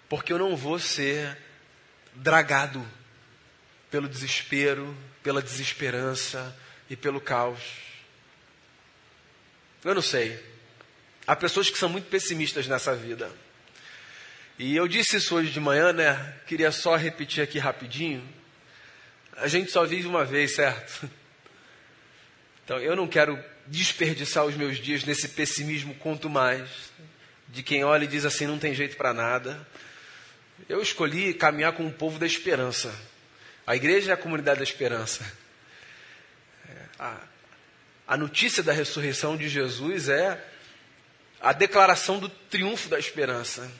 porque 0.08 0.32
eu 0.32 0.38
não 0.38 0.56
vou 0.56 0.78
ser 0.78 1.36
dragado 2.14 2.86
pelo 3.90 4.08
desespero, 4.08 4.96
pela 5.22 5.42
desesperança 5.42 6.54
e 6.88 6.96
pelo 6.96 7.20
caos. 7.20 7.60
Eu 9.84 9.94
não 9.94 10.02
sei. 10.02 10.42
Há 11.26 11.36
pessoas 11.36 11.70
que 11.70 11.78
são 11.78 11.88
muito 11.88 12.08
pessimistas 12.08 12.66
nessa 12.66 12.94
vida. 12.94 13.30
E 14.58 14.74
eu 14.74 14.88
disse 14.88 15.16
isso 15.16 15.36
hoje 15.36 15.50
de 15.50 15.60
manhã, 15.60 15.92
né? 15.92 16.34
Queria 16.46 16.72
só 16.72 16.96
repetir 16.96 17.42
aqui 17.42 17.58
rapidinho. 17.58 18.26
A 19.36 19.46
gente 19.46 19.70
só 19.70 19.84
vive 19.84 20.08
uma 20.08 20.24
vez, 20.24 20.54
certo? 20.54 21.08
Então 22.64 22.78
eu 22.80 22.94
não 22.94 23.08
quero 23.08 23.42
desperdiçar 23.66 24.44
os 24.44 24.54
meus 24.54 24.76
dias 24.76 25.02
nesse 25.02 25.30
pessimismo 25.30 25.94
quanto 25.94 26.28
mais 26.28 26.68
de 27.48 27.62
quem 27.62 27.82
olha 27.82 28.04
e 28.04 28.06
diz 28.06 28.26
assim 28.26 28.46
não 28.46 28.58
tem 28.58 28.74
jeito 28.74 28.94
para 28.94 29.14
nada. 29.14 29.66
Eu 30.68 30.82
escolhi 30.82 31.32
caminhar 31.32 31.72
com 31.72 31.86
o 31.86 31.90
povo 31.90 32.18
da 32.18 32.26
esperança. 32.26 32.94
A 33.68 33.76
igreja 33.76 34.12
é 34.12 34.14
a 34.14 34.16
comunidade 34.16 34.60
da 34.60 34.64
esperança. 34.64 35.30
É, 36.66 36.72
a, 36.98 37.20
a 38.06 38.16
notícia 38.16 38.62
da 38.62 38.72
ressurreição 38.72 39.36
de 39.36 39.46
Jesus 39.46 40.08
é 40.08 40.42
a 41.38 41.52
declaração 41.52 42.18
do 42.18 42.30
triunfo 42.30 42.88
da 42.88 42.98
esperança. 42.98 43.70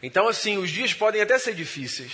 Então, 0.00 0.28
assim, 0.28 0.58
os 0.58 0.70
dias 0.70 0.94
podem 0.94 1.20
até 1.20 1.36
ser 1.40 1.56
difíceis. 1.56 2.12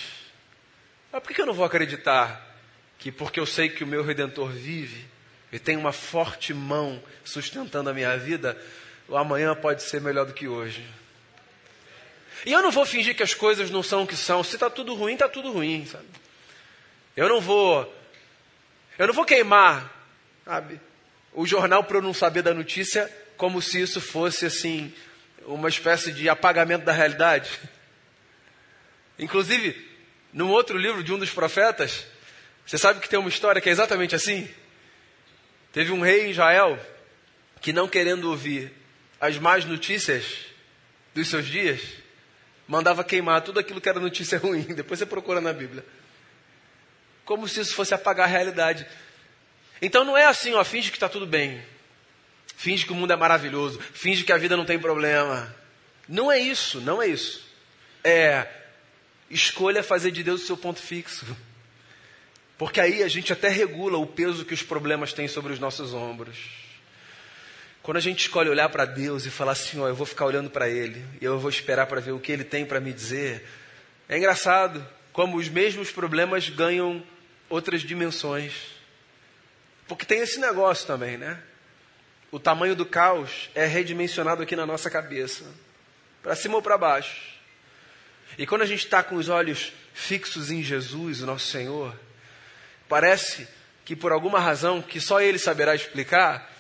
Mas 1.13 1.23
por 1.23 1.35
que 1.35 1.43
eu 1.43 1.45
não 1.45 1.53
vou 1.53 1.67
acreditar 1.67 2.57
que, 2.99 3.13
porque 3.13 3.39
eu 3.39 3.45
sei 3.45 3.69
que 3.69 3.85
o 3.85 3.87
meu 3.87 4.03
redentor 4.03 4.49
vive 4.49 5.05
e 5.53 5.59
tem 5.59 5.77
uma 5.77 5.93
forte 5.93 6.55
mão 6.55 7.05
sustentando 7.27 7.91
a 7.91 7.95
minha 7.95 8.17
vida, 8.17 8.59
o 9.07 9.19
amanhã 9.19 9.55
pode 9.55 9.83
ser 9.83 10.01
melhor 10.01 10.25
do 10.25 10.33
que 10.33 10.49
hoje? 10.49 10.83
E 12.47 12.53
eu 12.55 12.63
não 12.63 12.71
vou 12.71 12.87
fingir 12.87 13.15
que 13.15 13.23
as 13.23 13.35
coisas 13.35 13.71
não 13.71 13.83
são 13.83 14.05
o 14.05 14.07
que 14.07 14.17
são. 14.17 14.43
Se 14.43 14.57
está 14.57 14.71
tudo 14.71 14.95
ruim, 14.95 15.13
está 15.13 15.29
tudo 15.29 15.53
ruim, 15.53 15.85
sabe? 15.85 16.07
Eu 17.19 17.29
não 17.29 17.41
vou, 17.41 17.93
eu 18.97 19.09
não 19.09 19.13
vou 19.13 19.25
queimar, 19.25 19.93
sabe, 20.45 20.81
o 21.33 21.45
jornal 21.45 21.83
para 21.83 21.99
eu 21.99 22.03
não 22.03 22.15
saber 22.15 22.43
da 22.43 22.55
notícia, 22.55 23.13
como 23.37 23.61
se 23.61 23.81
isso 23.81 24.01
fosse 24.01 24.47
assim 24.47 24.95
uma 25.45 25.69
espécie 25.69 26.13
de 26.13 26.29
apagamento 26.29 26.85
da 26.85 26.93
realidade. 26.93 27.51
Inclusive, 29.19 29.85
num 30.33 30.49
outro 30.49 30.79
livro 30.79 31.03
de 31.03 31.13
um 31.13 31.19
dos 31.19 31.31
profetas, 31.31 32.07
você 32.65 32.79
sabe 32.79 33.01
que 33.01 33.09
tem 33.09 33.19
uma 33.19 33.29
história 33.29 33.61
que 33.61 33.69
é 33.69 33.73
exatamente 33.73 34.15
assim? 34.15 34.49
Teve 35.73 35.91
um 35.91 36.01
rei 36.01 36.27
em 36.27 36.31
Israel 36.31 36.79
que, 37.61 37.73
não 37.73 37.89
querendo 37.89 38.31
ouvir 38.31 38.73
as 39.21 39.37
más 39.39 39.65
notícias 39.65 40.25
dos 41.13 41.27
seus 41.27 41.47
dias, 41.47 41.81
mandava 42.69 43.03
queimar 43.03 43.43
tudo 43.43 43.59
aquilo 43.59 43.81
que 43.81 43.89
era 43.89 43.99
notícia 43.99 44.39
ruim. 44.39 44.63
Depois 44.63 45.01
você 45.01 45.07
procura 45.07 45.41
na 45.41 45.53
Bíblia. 45.53 45.85
Como 47.29 47.47
se 47.47 47.61
isso 47.61 47.75
fosse 47.75 47.93
apagar 47.93 48.27
a 48.27 48.31
realidade. 48.31 48.87
Então 49.83 50.03
não 50.03 50.17
é 50.17 50.25
assim, 50.25 50.55
ó, 50.55 50.65
finge 50.65 50.91
que 50.91 50.97
está 50.97 51.11
tudo 51.11 51.27
bem. 51.27 51.63
Finge 52.57 52.87
que 52.87 52.93
o 52.93 52.95
mundo 52.95 53.13
é 53.13 53.17
maravilhoso. 53.17 53.79
Finge 53.93 54.25
que 54.25 54.33
a 54.33 54.39
vida 54.39 54.57
não 54.57 54.65
tem 54.65 54.79
problema. 54.79 55.55
Não 56.09 56.33
é 56.33 56.39
isso, 56.39 56.81
não 56.81 57.03
é 57.03 57.07
isso. 57.07 57.47
É 58.03 58.47
escolha 59.29 59.83
fazer 59.83 60.11
de 60.11 60.23
Deus 60.23 60.43
o 60.43 60.47
seu 60.47 60.57
ponto 60.57 60.81
fixo. 60.81 61.27
Porque 62.57 62.81
aí 62.81 63.03
a 63.03 63.09
gente 63.09 63.31
até 63.31 63.51
regula 63.51 63.99
o 63.99 64.07
peso 64.07 64.47
que 64.47 64.55
os 64.55 64.63
problemas 64.63 65.13
têm 65.13 65.29
sobre 65.29 65.53
os 65.53 65.59
nossos 65.59 65.93
ombros. 65.93 66.39
Quando 67.83 67.99
a 67.99 68.01
gente 68.01 68.21
escolhe 68.21 68.49
olhar 68.49 68.71
para 68.71 68.87
Deus 68.87 69.27
e 69.27 69.31
falar 69.31 69.53
assim, 69.53 69.79
ó, 69.79 69.87
eu 69.87 69.95
vou 69.95 70.07
ficar 70.07 70.25
olhando 70.25 70.49
para 70.49 70.67
Ele, 70.67 71.05
e 71.21 71.27
eu 71.27 71.39
vou 71.39 71.51
esperar 71.51 71.87
para 71.87 72.01
ver 72.01 72.13
o 72.13 72.19
que 72.19 72.33
Ele 72.33 72.45
tem 72.45 72.65
para 72.65 72.81
me 72.81 72.91
dizer, 72.91 73.47
é 74.09 74.17
engraçado 74.17 74.83
como 75.13 75.37
os 75.37 75.51
mesmos 75.51 75.91
problemas 75.91 76.49
ganham 76.49 77.05
outras 77.49 77.83
dimensões. 77.83 78.53
Porque 79.87 80.05
tem 80.05 80.21
esse 80.21 80.39
negócio 80.39 80.87
também, 80.87 81.17
né? 81.17 81.43
O 82.31 82.39
tamanho 82.39 82.77
do 82.77 82.85
caos 82.85 83.49
é 83.55 83.65
redimensionado 83.65 84.43
aqui 84.43 84.55
na 84.55 84.67
nossa 84.67 84.91
cabeça, 84.91 85.45
para 86.23 86.37
cima 86.37 86.57
ou 86.57 86.63
para 86.63 86.77
baixo. 86.77 87.39
E 88.37 88.47
quando 88.47 88.63
a 88.63 88.67
gente 88.67 88.85
está 88.85 89.03
com 89.03 89.15
os 89.15 89.29
olhos 89.29 89.73
fixos 89.95 90.51
em 90.51 90.63
Jesus, 90.63 91.23
o 91.23 91.27
nosso 91.27 91.47
Senhor, 91.47 91.99
parece 92.89 93.49
que 93.85 93.97
por 93.97 94.13
alguma 94.13 94.39
razão 94.39 94.83
que 94.83 95.01
só 95.01 95.21
Ele 95.21 95.39
saberá 95.39 95.75
explicar, 95.75 96.55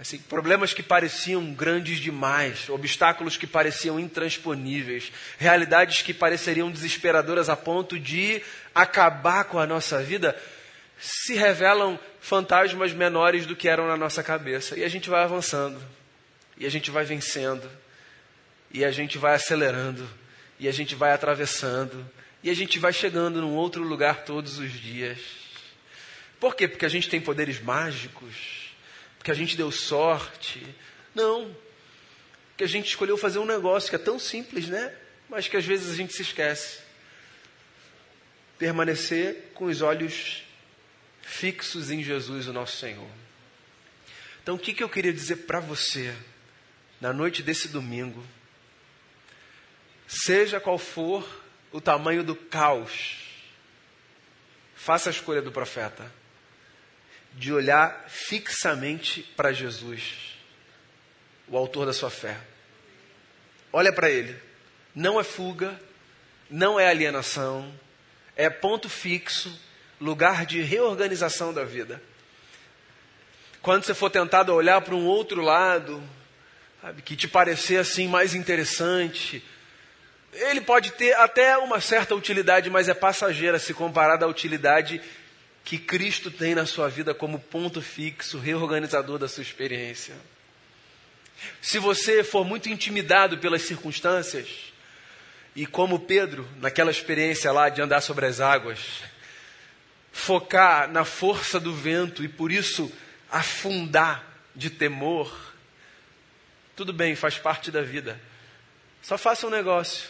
Assim, 0.00 0.18
problemas 0.18 0.72
que 0.72 0.82
pareciam 0.82 1.52
grandes 1.52 1.98
demais, 1.98 2.68
obstáculos 2.68 3.36
que 3.36 3.46
pareciam 3.46 4.00
intransponíveis, 4.00 5.12
realidades 5.38 6.02
que 6.02 6.14
pareceriam 6.14 6.70
desesperadoras 6.70 7.48
a 7.48 7.56
ponto 7.56 7.98
de 7.98 8.42
acabar 8.74 9.44
com 9.44 9.58
a 9.58 9.66
nossa 9.66 10.02
vida, 10.02 10.36
se 10.98 11.34
revelam 11.34 11.98
fantasmas 12.20 12.92
menores 12.92 13.44
do 13.44 13.54
que 13.54 13.68
eram 13.68 13.86
na 13.86 13.96
nossa 13.96 14.22
cabeça. 14.22 14.78
E 14.78 14.84
a 14.84 14.88
gente 14.88 15.10
vai 15.10 15.22
avançando, 15.22 15.80
e 16.56 16.64
a 16.64 16.70
gente 16.70 16.90
vai 16.90 17.04
vencendo, 17.04 17.70
e 18.70 18.84
a 18.84 18.90
gente 18.90 19.18
vai 19.18 19.34
acelerando, 19.34 20.08
e 20.58 20.68
a 20.68 20.72
gente 20.72 20.94
vai 20.94 21.12
atravessando, 21.12 22.08
e 22.42 22.48
a 22.48 22.54
gente 22.54 22.78
vai 22.78 22.92
chegando 22.92 23.42
num 23.42 23.54
outro 23.54 23.82
lugar 23.82 24.24
todos 24.24 24.58
os 24.58 24.72
dias. 24.72 25.18
Por 26.40 26.56
quê? 26.56 26.66
Porque 26.66 26.86
a 26.86 26.88
gente 26.88 27.10
tem 27.10 27.20
poderes 27.20 27.60
mágicos 27.60 28.61
porque 29.22 29.30
a 29.30 29.34
gente 29.34 29.56
deu 29.56 29.70
sorte. 29.70 30.60
Não. 31.14 31.54
Porque 32.48 32.64
a 32.64 32.66
gente 32.66 32.88
escolheu 32.88 33.16
fazer 33.16 33.38
um 33.38 33.44
negócio 33.44 33.88
que 33.88 33.94
é 33.94 33.98
tão 33.98 34.18
simples, 34.18 34.66
né? 34.66 34.92
Mas 35.28 35.46
que 35.46 35.56
às 35.56 35.64
vezes 35.64 35.92
a 35.92 35.94
gente 35.94 36.12
se 36.12 36.22
esquece. 36.22 36.80
Permanecer 38.58 39.52
com 39.54 39.66
os 39.66 39.80
olhos 39.80 40.42
fixos 41.22 41.88
em 41.88 42.02
Jesus, 42.02 42.48
o 42.48 42.52
nosso 42.52 42.76
Senhor. 42.78 43.08
Então, 44.42 44.56
o 44.56 44.58
que, 44.58 44.74
que 44.74 44.82
eu 44.82 44.88
queria 44.88 45.12
dizer 45.12 45.36
para 45.46 45.60
você 45.60 46.12
na 47.00 47.12
noite 47.12 47.44
desse 47.44 47.68
domingo? 47.68 48.26
Seja 50.08 50.58
qual 50.58 50.78
for 50.78 51.24
o 51.70 51.80
tamanho 51.80 52.24
do 52.24 52.34
caos, 52.34 53.18
faça 54.74 55.10
a 55.10 55.12
escolha 55.12 55.40
do 55.40 55.52
profeta 55.52 56.21
de 57.34 57.52
olhar 57.52 58.04
fixamente 58.08 59.22
para 59.36 59.52
Jesus, 59.52 60.38
o 61.48 61.56
autor 61.56 61.86
da 61.86 61.92
sua 61.92 62.10
fé. 62.10 62.38
Olha 63.72 63.92
para 63.92 64.10
ele. 64.10 64.38
Não 64.94 65.18
é 65.18 65.24
fuga, 65.24 65.80
não 66.50 66.78
é 66.78 66.86
alienação, 66.86 67.72
é 68.36 68.50
ponto 68.50 68.88
fixo, 68.88 69.58
lugar 70.00 70.44
de 70.44 70.60
reorganização 70.60 71.52
da 71.52 71.64
vida. 71.64 72.02
Quando 73.62 73.84
você 73.84 73.94
for 73.94 74.10
tentado 74.10 74.52
a 74.52 74.54
olhar 74.54 74.80
para 74.82 74.94
um 74.94 75.06
outro 75.06 75.40
lado, 75.40 76.02
sabe, 76.82 77.00
que 77.00 77.16
te 77.16 77.28
parecer 77.28 77.78
assim 77.78 78.08
mais 78.08 78.34
interessante, 78.34 79.42
ele 80.32 80.60
pode 80.60 80.92
ter 80.92 81.14
até 81.14 81.56
uma 81.56 81.80
certa 81.80 82.14
utilidade, 82.14 82.68
mas 82.68 82.88
é 82.88 82.94
passageira 82.94 83.58
se 83.58 83.72
comparada 83.72 84.26
à 84.26 84.28
utilidade 84.28 85.00
que 85.64 85.78
Cristo 85.78 86.30
tem 86.30 86.54
na 86.54 86.66
sua 86.66 86.88
vida 86.88 87.14
como 87.14 87.38
ponto 87.38 87.80
fixo, 87.80 88.38
reorganizador 88.38 89.18
da 89.18 89.28
sua 89.28 89.42
experiência. 89.42 90.14
Se 91.60 91.78
você 91.78 92.22
for 92.22 92.44
muito 92.44 92.68
intimidado 92.68 93.38
pelas 93.38 93.62
circunstâncias, 93.62 94.72
e 95.54 95.66
como 95.66 96.00
Pedro, 96.00 96.48
naquela 96.58 96.90
experiência 96.90 97.52
lá 97.52 97.68
de 97.68 97.82
andar 97.82 98.00
sobre 98.00 98.26
as 98.26 98.40
águas, 98.40 98.78
focar 100.10 100.90
na 100.90 101.04
força 101.04 101.60
do 101.60 101.74
vento 101.74 102.24
e 102.24 102.28
por 102.28 102.50
isso 102.50 102.92
afundar 103.30 104.24
de 104.54 104.70
temor, 104.70 105.52
tudo 106.74 106.92
bem, 106.92 107.14
faz 107.14 107.38
parte 107.38 107.70
da 107.70 107.82
vida. 107.82 108.20
Só 109.02 109.18
faça 109.18 109.46
um 109.46 109.50
negócio, 109.50 110.08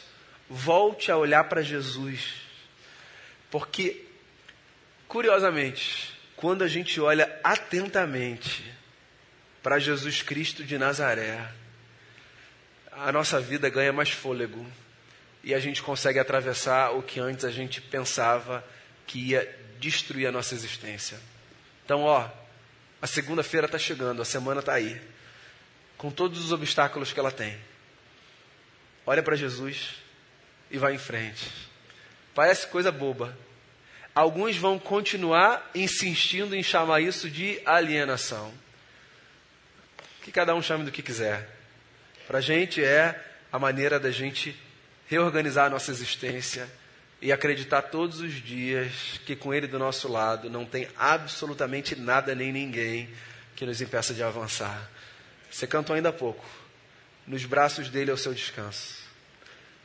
volte 0.48 1.10
a 1.10 1.16
olhar 1.16 1.44
para 1.44 1.62
Jesus, 1.62 2.34
porque 3.50 4.06
Curiosamente, 5.12 6.10
quando 6.34 6.64
a 6.64 6.66
gente 6.66 6.98
olha 6.98 7.38
atentamente 7.44 8.64
para 9.62 9.78
Jesus 9.78 10.22
Cristo 10.22 10.64
de 10.64 10.78
Nazaré, 10.78 11.52
a 12.90 13.12
nossa 13.12 13.38
vida 13.38 13.68
ganha 13.68 13.92
mais 13.92 14.08
fôlego 14.08 14.66
e 15.44 15.52
a 15.52 15.60
gente 15.60 15.82
consegue 15.82 16.18
atravessar 16.18 16.92
o 16.92 17.02
que 17.02 17.20
antes 17.20 17.44
a 17.44 17.50
gente 17.50 17.78
pensava 17.78 18.64
que 19.06 19.18
ia 19.18 19.46
destruir 19.78 20.28
a 20.28 20.32
nossa 20.32 20.54
existência. 20.54 21.20
Então, 21.84 22.04
ó, 22.04 22.26
a 23.02 23.06
segunda-feira 23.06 23.66
está 23.66 23.78
chegando, 23.78 24.22
a 24.22 24.24
semana 24.24 24.60
está 24.60 24.72
aí, 24.72 24.98
com 25.98 26.10
todos 26.10 26.42
os 26.42 26.52
obstáculos 26.52 27.12
que 27.12 27.20
ela 27.20 27.30
tem. 27.30 27.58
olha 29.04 29.22
para 29.22 29.36
Jesus 29.36 29.90
e 30.70 30.78
vai 30.78 30.94
em 30.94 30.98
frente. 30.98 31.52
Parece 32.34 32.66
coisa 32.66 32.90
boba. 32.90 33.36
Alguns 34.14 34.56
vão 34.56 34.78
continuar 34.78 35.70
insistindo 35.74 36.54
em 36.54 36.62
chamar 36.62 37.00
isso 37.00 37.30
de 37.30 37.60
alienação. 37.64 38.52
Que 40.22 40.30
cada 40.30 40.54
um 40.54 40.62
chame 40.62 40.84
do 40.84 40.92
que 40.92 41.02
quiser. 41.02 41.48
Para 42.26 42.38
a 42.38 42.42
gente 42.42 42.82
é 42.82 43.18
a 43.50 43.58
maneira 43.58 43.98
da 43.98 44.10
gente 44.10 44.56
reorganizar 45.06 45.66
a 45.66 45.70
nossa 45.70 45.90
existência 45.90 46.68
e 47.20 47.32
acreditar 47.32 47.82
todos 47.82 48.20
os 48.20 48.34
dias 48.34 48.92
que 49.24 49.36
com 49.36 49.54
Ele 49.54 49.66
do 49.66 49.78
nosso 49.78 50.08
lado 50.08 50.50
não 50.50 50.64
tem 50.64 50.88
absolutamente 50.96 51.94
nada 51.94 52.34
nem 52.34 52.52
ninguém 52.52 53.08
que 53.54 53.64
nos 53.64 53.80
impeça 53.80 54.12
de 54.12 54.22
avançar. 54.22 54.90
Você 55.50 55.66
cantou 55.66 55.94
ainda 55.94 56.08
há 56.08 56.12
pouco. 56.12 56.44
Nos 57.26 57.44
braços 57.44 57.88
dele 57.88 58.10
é 58.10 58.14
o 58.14 58.18
seu 58.18 58.34
descanso. 58.34 59.02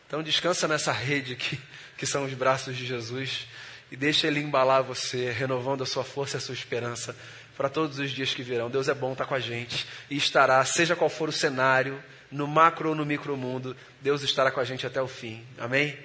Então 0.08 0.24
descansa 0.24 0.68
nessa 0.68 0.92
rede 0.92 1.34
aqui, 1.34 1.60
que 1.98 2.06
são 2.06 2.26
os 2.26 2.34
braços 2.34 2.76
de 2.76 2.86
Jesus, 2.86 3.46
e 3.92 3.96
deixa 3.96 4.28
ele 4.28 4.40
embalar 4.40 4.84
você, 4.84 5.32
renovando 5.32 5.84
a 5.84 5.86
sua 5.86 6.04
força 6.04 6.38
e 6.38 6.40
a 6.40 6.42
sua 6.42 6.54
esperança 6.54 7.16
para 7.56 7.70
todos 7.70 7.98
os 8.00 8.12
dias 8.12 8.34
que 8.34 8.44
virão. 8.44 8.70
Deus 8.70 8.88
é 8.88 8.94
bom, 8.94 9.14
está 9.14 9.26
com 9.26 9.34
a 9.34 9.40
gente 9.40 9.88
e 10.10 10.18
estará, 10.18 10.64
seja 10.66 10.96
qual 10.96 11.10
for 11.10 11.30
o 11.30 11.32
cenário, 11.32 12.04
no 12.30 12.46
macro 12.46 12.90
ou 12.90 12.96
no 12.96 13.06
micro 13.06 13.38
mundo, 13.38 13.76
Deus 14.02 14.22
estará 14.22 14.52
com 14.52 14.60
a 14.60 14.64
gente 14.64 14.86
até 14.86 15.02
o 15.02 15.08
fim. 15.08 15.46
Amém? 15.58 15.98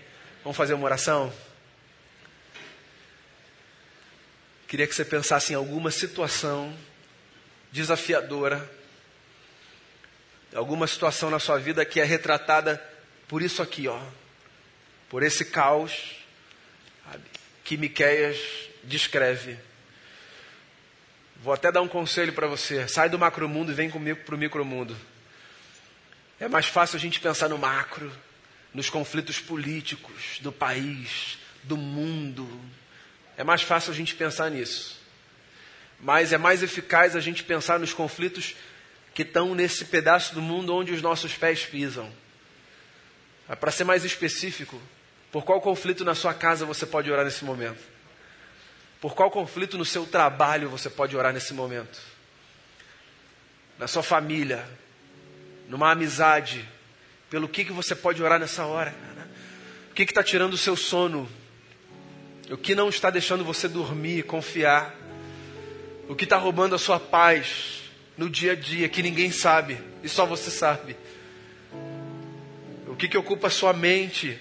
Vamos 0.42 0.56
fazer 0.56 0.74
uma 0.74 0.84
oração? 0.84 1.32
Queria 4.68 4.86
que 4.86 4.94
você 4.94 5.04
pensasse 5.04 5.52
em 5.52 5.56
alguma 5.56 5.90
situação 5.90 6.74
desafiadora, 7.70 8.70
alguma 10.54 10.86
situação 10.86 11.28
na 11.28 11.38
sua 11.38 11.58
vida 11.58 11.84
que 11.84 12.00
é 12.00 12.04
retratada 12.04 12.82
por 13.28 13.42
isso 13.42 13.62
aqui, 13.62 13.88
ó, 13.88 14.00
por 15.08 15.22
esse 15.22 15.44
caos 15.46 16.22
sabe, 17.04 17.24
que 17.64 17.76
Miqueias 17.76 18.38
descreve. 18.84 19.58
Vou 21.42 21.52
até 21.52 21.72
dar 21.72 21.82
um 21.82 21.88
conselho 21.88 22.32
para 22.32 22.46
você: 22.46 22.86
sai 22.88 23.08
do 23.08 23.18
macromundo 23.18 23.72
e 23.72 23.74
vem 23.74 23.90
comigo 23.90 24.20
para 24.24 24.34
o 24.34 24.38
micromundo. 24.38 24.96
É 26.38 26.48
mais 26.48 26.66
fácil 26.66 26.96
a 26.96 27.00
gente 27.00 27.20
pensar 27.20 27.48
no 27.48 27.58
macro, 27.58 28.12
nos 28.74 28.90
conflitos 28.90 29.38
políticos 29.38 30.38
do 30.40 30.50
país, 30.50 31.38
do 31.62 31.76
mundo. 31.76 32.48
É 33.36 33.44
mais 33.44 33.62
fácil 33.62 33.92
a 33.92 33.94
gente 33.94 34.14
pensar 34.14 34.50
nisso. 34.50 35.00
Mas 36.00 36.32
é 36.32 36.38
mais 36.38 36.62
eficaz 36.62 37.14
a 37.14 37.20
gente 37.20 37.44
pensar 37.44 37.78
nos 37.78 37.92
conflitos 37.92 38.56
que 39.14 39.22
estão 39.22 39.54
nesse 39.54 39.84
pedaço 39.84 40.34
do 40.34 40.42
mundo 40.42 40.74
onde 40.74 40.92
os 40.92 41.02
nossos 41.02 41.34
pés 41.34 41.64
pisam. 41.64 42.12
Ah, 43.48 43.54
Para 43.54 43.70
ser 43.70 43.84
mais 43.84 44.04
específico, 44.04 44.80
por 45.32 45.44
qual 45.44 45.62
conflito 45.62 46.04
na 46.04 46.14
sua 46.14 46.34
casa 46.34 46.66
você 46.66 46.84
pode 46.84 47.10
orar 47.10 47.24
nesse 47.24 47.42
momento? 47.42 47.80
Por 49.00 49.14
qual 49.14 49.30
conflito 49.30 49.78
no 49.78 49.84
seu 49.84 50.06
trabalho 50.06 50.68
você 50.68 50.90
pode 50.90 51.16
orar 51.16 51.32
nesse 51.32 51.54
momento? 51.54 51.98
Na 53.78 53.88
sua 53.88 54.02
família, 54.02 54.68
numa 55.68 55.90
amizade, 55.90 56.68
pelo 57.30 57.48
que, 57.48 57.64
que 57.64 57.72
você 57.72 57.96
pode 57.96 58.22
orar 58.22 58.38
nessa 58.38 58.66
hora? 58.66 58.94
O 59.90 59.94
que 59.94 60.02
está 60.02 60.22
tirando 60.22 60.52
o 60.52 60.58
seu 60.58 60.76
sono? 60.76 61.26
O 62.50 62.56
que 62.58 62.74
não 62.74 62.90
está 62.90 63.08
deixando 63.08 63.42
você 63.42 63.66
dormir, 63.66 64.24
confiar? 64.24 64.94
O 66.08 66.14
que 66.14 66.24
está 66.24 66.36
roubando 66.36 66.74
a 66.74 66.78
sua 66.78 67.00
paz 67.00 67.84
no 68.18 68.28
dia 68.28 68.52
a 68.52 68.54
dia 68.54 68.88
que 68.88 69.02
ninguém 69.02 69.30
sabe 69.30 69.82
e 70.02 70.08
só 70.10 70.26
você 70.26 70.50
sabe? 70.50 70.94
O 72.86 72.94
que, 72.94 73.08
que 73.08 73.16
ocupa 73.16 73.46
a 73.46 73.50
sua 73.50 73.72
mente 73.72 74.38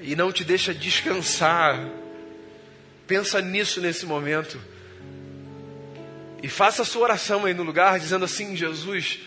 e 0.00 0.16
não 0.16 0.32
te 0.32 0.44
deixa 0.44 0.74
descansar? 0.74 1.88
Pensa 3.06 3.40
nisso 3.40 3.80
nesse 3.80 4.06
momento. 4.06 4.60
E 6.42 6.48
faça 6.48 6.82
a 6.82 6.84
sua 6.84 7.02
oração 7.02 7.44
aí 7.44 7.54
no 7.54 7.62
lugar, 7.62 7.98
dizendo 7.98 8.24
assim: 8.24 8.56
Jesus, 8.56 9.20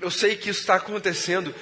eu 0.00 0.10
sei 0.10 0.36
que 0.36 0.50
isso 0.50 0.60
está 0.60 0.76
acontecendo, 0.76 1.54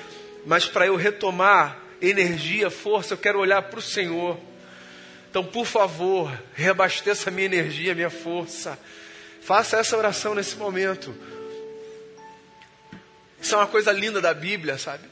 mas 0.46 0.66
para 0.66 0.86
eu 0.86 0.96
retomar 0.96 1.78
energia, 2.00 2.70
força, 2.70 3.14
eu 3.14 3.18
quero 3.18 3.38
olhar 3.38 3.62
para 3.62 3.78
o 3.78 3.82
Senhor. 3.82 4.38
Então, 5.30 5.44
por 5.44 5.66
favor, 5.66 6.30
reabasteça 6.54 7.30
minha 7.30 7.46
energia, 7.46 7.94
minha 7.94 8.10
força. 8.10 8.78
Faça 9.40 9.78
essa 9.78 9.96
oração 9.96 10.34
nesse 10.34 10.56
momento. 10.56 11.14
Isso 13.40 13.54
é 13.54 13.58
uma 13.58 13.66
coisa 13.66 13.90
linda 13.90 14.20
da 14.20 14.32
Bíblia, 14.32 14.78
sabe? 14.78 15.04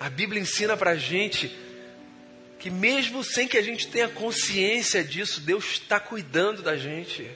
A 0.00 0.08
Bíblia 0.08 0.40
ensina 0.40 0.76
para 0.76 0.92
a 0.92 0.96
gente 0.96 1.54
que, 2.58 2.70
mesmo 2.70 3.22
sem 3.22 3.46
que 3.46 3.56
a 3.56 3.62
gente 3.62 3.88
tenha 3.88 4.08
consciência 4.08 5.04
disso, 5.04 5.40
Deus 5.40 5.64
está 5.64 6.00
cuidando 6.00 6.62
da 6.62 6.76
gente. 6.76 7.30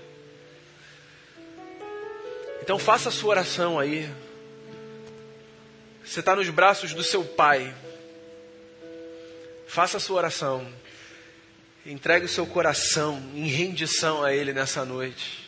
Então, 2.61 2.79
faça 2.79 3.09
a 3.09 3.13
sua 3.13 3.31
oração 3.31 3.79
aí. 3.79 4.11
Você 6.05 6.21
está 6.21 6.35
nos 6.35 6.49
braços 6.49 6.93
do 6.93 7.03
seu 7.03 7.25
Pai. 7.25 7.73
Faça 9.69 9.97
a 9.97 10.01
sua 10.01 10.17
oração. 10.17 10.71
Entregue 11.87 12.27
o 12.27 12.29
seu 12.29 12.47
coração 12.47 13.23
em 13.35 13.47
rendição 13.47 14.23
a 14.23 14.33
Ele 14.35 14.53
nessa 14.53 14.85
noite. 14.85 15.43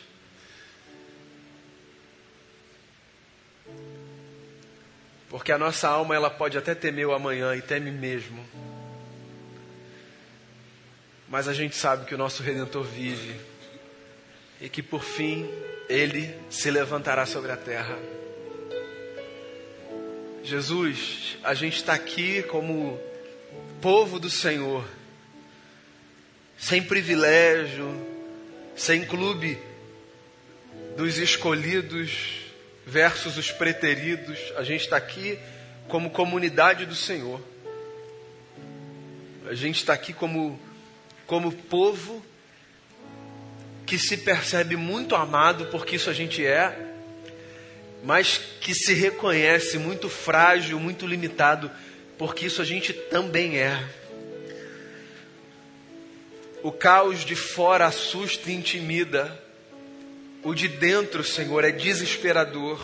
Porque 5.29 5.51
a 5.51 5.57
nossa 5.57 5.89
alma 5.89 6.15
ela 6.15 6.29
pode 6.29 6.57
até 6.57 6.73
temer 6.73 7.07
o 7.07 7.13
amanhã 7.13 7.55
e 7.55 7.61
teme 7.61 7.91
mesmo. 7.91 8.43
Mas 11.27 11.47
a 11.47 11.53
gente 11.53 11.75
sabe 11.75 12.05
que 12.05 12.15
o 12.15 12.17
nosso 12.17 12.43
Redentor 12.43 12.83
vive 12.83 13.35
e 14.61 14.69
que 14.69 14.81
por 14.81 15.03
fim 15.03 15.49
ele 15.89 16.35
se 16.49 16.69
levantará 16.71 17.25
sobre 17.25 17.51
a 17.51 17.57
terra. 17.57 17.97
Jesus, 20.43 21.37
a 21.43 21.53
gente 21.53 21.77
está 21.77 21.93
aqui 21.93 22.43
como 22.43 22.99
povo 23.81 24.19
do 24.19 24.29
Senhor, 24.29 24.85
sem 26.57 26.83
privilégio, 26.83 27.89
sem 28.75 29.03
clube 29.03 29.57
dos 30.95 31.17
escolhidos 31.17 32.45
versus 32.85 33.37
os 33.37 33.51
preteridos, 33.51 34.37
a 34.55 34.63
gente 34.63 34.81
está 34.81 34.97
aqui 34.97 35.39
como 35.87 36.09
comunidade 36.09 36.85
do 36.85 36.95
Senhor. 36.95 37.41
A 39.47 39.53
gente 39.53 39.77
está 39.77 39.93
aqui 39.93 40.13
como, 40.13 40.59
como 41.25 41.51
povo 41.51 42.23
que 43.85 43.97
se 43.97 44.17
percebe 44.17 44.75
muito 44.75 45.15
amado, 45.15 45.67
porque 45.67 45.95
isso 45.95 46.09
a 46.09 46.13
gente 46.13 46.45
é, 46.45 46.75
mas 48.03 48.39
que 48.59 48.73
se 48.73 48.93
reconhece 48.93 49.77
muito 49.77 50.09
frágil, 50.09 50.79
muito 50.79 51.05
limitado, 51.05 51.71
porque 52.17 52.45
isso 52.45 52.61
a 52.61 52.65
gente 52.65 52.93
também 52.93 53.57
é. 53.57 53.83
O 56.63 56.71
caos 56.71 57.23
de 57.23 57.35
fora 57.35 57.85
assusta 57.85 58.49
e 58.49 58.55
intimida, 58.55 59.39
o 60.43 60.53
de 60.53 60.67
dentro, 60.67 61.23
Senhor, 61.23 61.63
é 61.63 61.71
desesperador. 61.71 62.79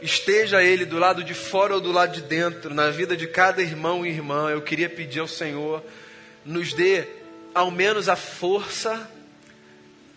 Esteja 0.00 0.62
ele 0.62 0.86
do 0.86 0.98
lado 0.98 1.22
de 1.22 1.34
fora 1.34 1.74
ou 1.74 1.80
do 1.80 1.92
lado 1.92 2.14
de 2.14 2.22
dentro, 2.22 2.72
na 2.74 2.90
vida 2.90 3.14
de 3.14 3.26
cada 3.26 3.60
irmão 3.60 4.06
e 4.06 4.08
irmã, 4.08 4.48
eu 4.48 4.62
queria 4.62 4.88
pedir 4.88 5.20
ao 5.20 5.28
Senhor, 5.28 5.82
nos 6.44 6.72
dê 6.72 7.06
ao 7.54 7.70
menos 7.70 8.08
a 8.08 8.16
força 8.16 9.10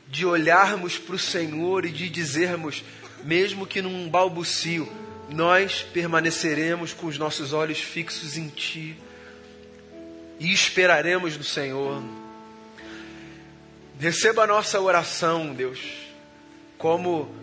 de 0.07 0.25
olharmos 0.25 0.97
para 0.97 1.15
o 1.15 1.19
Senhor 1.19 1.85
e 1.85 1.91
de 1.91 2.09
dizermos, 2.09 2.83
mesmo 3.23 3.65
que 3.65 3.81
num 3.81 4.07
balbucio, 4.09 4.91
nós 5.29 5.81
permaneceremos 5.81 6.93
com 6.93 7.07
os 7.07 7.17
nossos 7.17 7.53
olhos 7.53 7.79
fixos 7.79 8.37
em 8.37 8.49
Ti 8.49 8.95
e 10.39 10.51
esperaremos 10.51 11.37
no 11.37 11.43
Senhor. 11.43 12.03
Receba 13.99 14.43
a 14.43 14.47
nossa 14.47 14.79
oração, 14.79 15.53
Deus, 15.53 15.79
como 16.77 17.33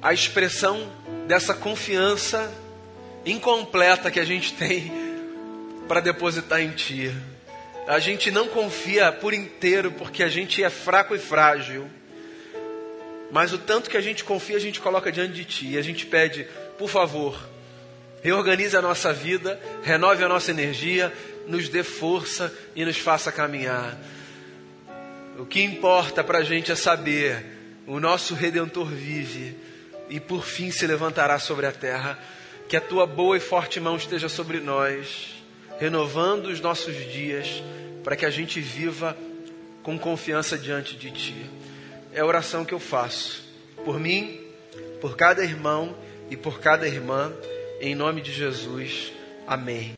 a 0.00 0.12
expressão 0.12 0.90
dessa 1.26 1.54
confiança 1.54 2.52
incompleta 3.24 4.10
que 4.10 4.20
a 4.20 4.24
gente 4.24 4.54
tem 4.58 4.92
para 5.86 6.00
depositar 6.00 6.60
em 6.60 6.70
Ti. 6.70 7.14
A 7.86 7.98
gente 7.98 8.30
não 8.30 8.48
confia 8.48 9.12
por 9.12 9.34
inteiro 9.34 9.92
porque 9.92 10.22
a 10.22 10.28
gente 10.28 10.62
é 10.62 10.70
fraco 10.70 11.14
e 11.14 11.18
frágil. 11.18 11.88
Mas 13.30 13.52
o 13.52 13.58
tanto 13.58 13.90
que 13.90 13.96
a 13.96 14.00
gente 14.00 14.24
confia, 14.24 14.56
a 14.56 14.60
gente 14.60 14.80
coloca 14.80 15.12
diante 15.12 15.34
de 15.34 15.44
Ti. 15.44 15.72
E 15.72 15.78
a 15.78 15.82
gente 15.82 16.06
pede, 16.06 16.46
por 16.78 16.88
favor, 16.88 17.38
reorganize 18.22 18.76
a 18.76 18.80
nossa 18.80 19.12
vida, 19.12 19.60
renove 19.82 20.24
a 20.24 20.28
nossa 20.28 20.50
energia, 20.50 21.12
nos 21.46 21.68
dê 21.68 21.82
força 21.82 22.52
e 22.74 22.84
nos 22.84 22.96
faça 22.96 23.30
caminhar. 23.30 23.98
O 25.38 25.44
que 25.44 25.62
importa 25.62 26.24
para 26.24 26.38
a 26.38 26.44
gente 26.44 26.72
é 26.72 26.76
saber: 26.76 27.44
o 27.86 28.00
nosso 28.00 28.34
Redentor 28.34 28.86
vive 28.86 29.56
e 30.08 30.20
por 30.20 30.44
fim 30.44 30.70
se 30.70 30.86
levantará 30.86 31.38
sobre 31.38 31.66
a 31.66 31.72
terra. 31.72 32.18
Que 32.66 32.78
a 32.78 32.80
tua 32.80 33.06
boa 33.06 33.36
e 33.36 33.40
forte 33.40 33.78
mão 33.78 33.96
esteja 33.96 34.28
sobre 34.28 34.58
nós, 34.58 35.33
renovando 35.78 36.46
os 36.46 36.60
nossos 36.60 36.94
dias, 37.12 37.62
para 38.02 38.16
que 38.16 38.26
a 38.26 38.30
gente 38.30 38.60
viva 38.60 39.16
com 39.82 39.98
confiança 39.98 40.56
diante 40.56 40.96
de 40.96 41.10
ti. 41.10 41.46
É 42.12 42.20
a 42.20 42.26
oração 42.26 42.64
que 42.64 42.72
eu 42.72 42.80
faço 42.80 43.44
por 43.84 43.98
mim, 43.98 44.40
por 45.00 45.16
cada 45.16 45.44
irmão 45.44 45.94
e 46.30 46.36
por 46.36 46.60
cada 46.60 46.86
irmã, 46.88 47.32
em 47.80 47.94
nome 47.94 48.22
de 48.22 48.32
Jesus. 48.32 49.12
Amém. 49.46 49.92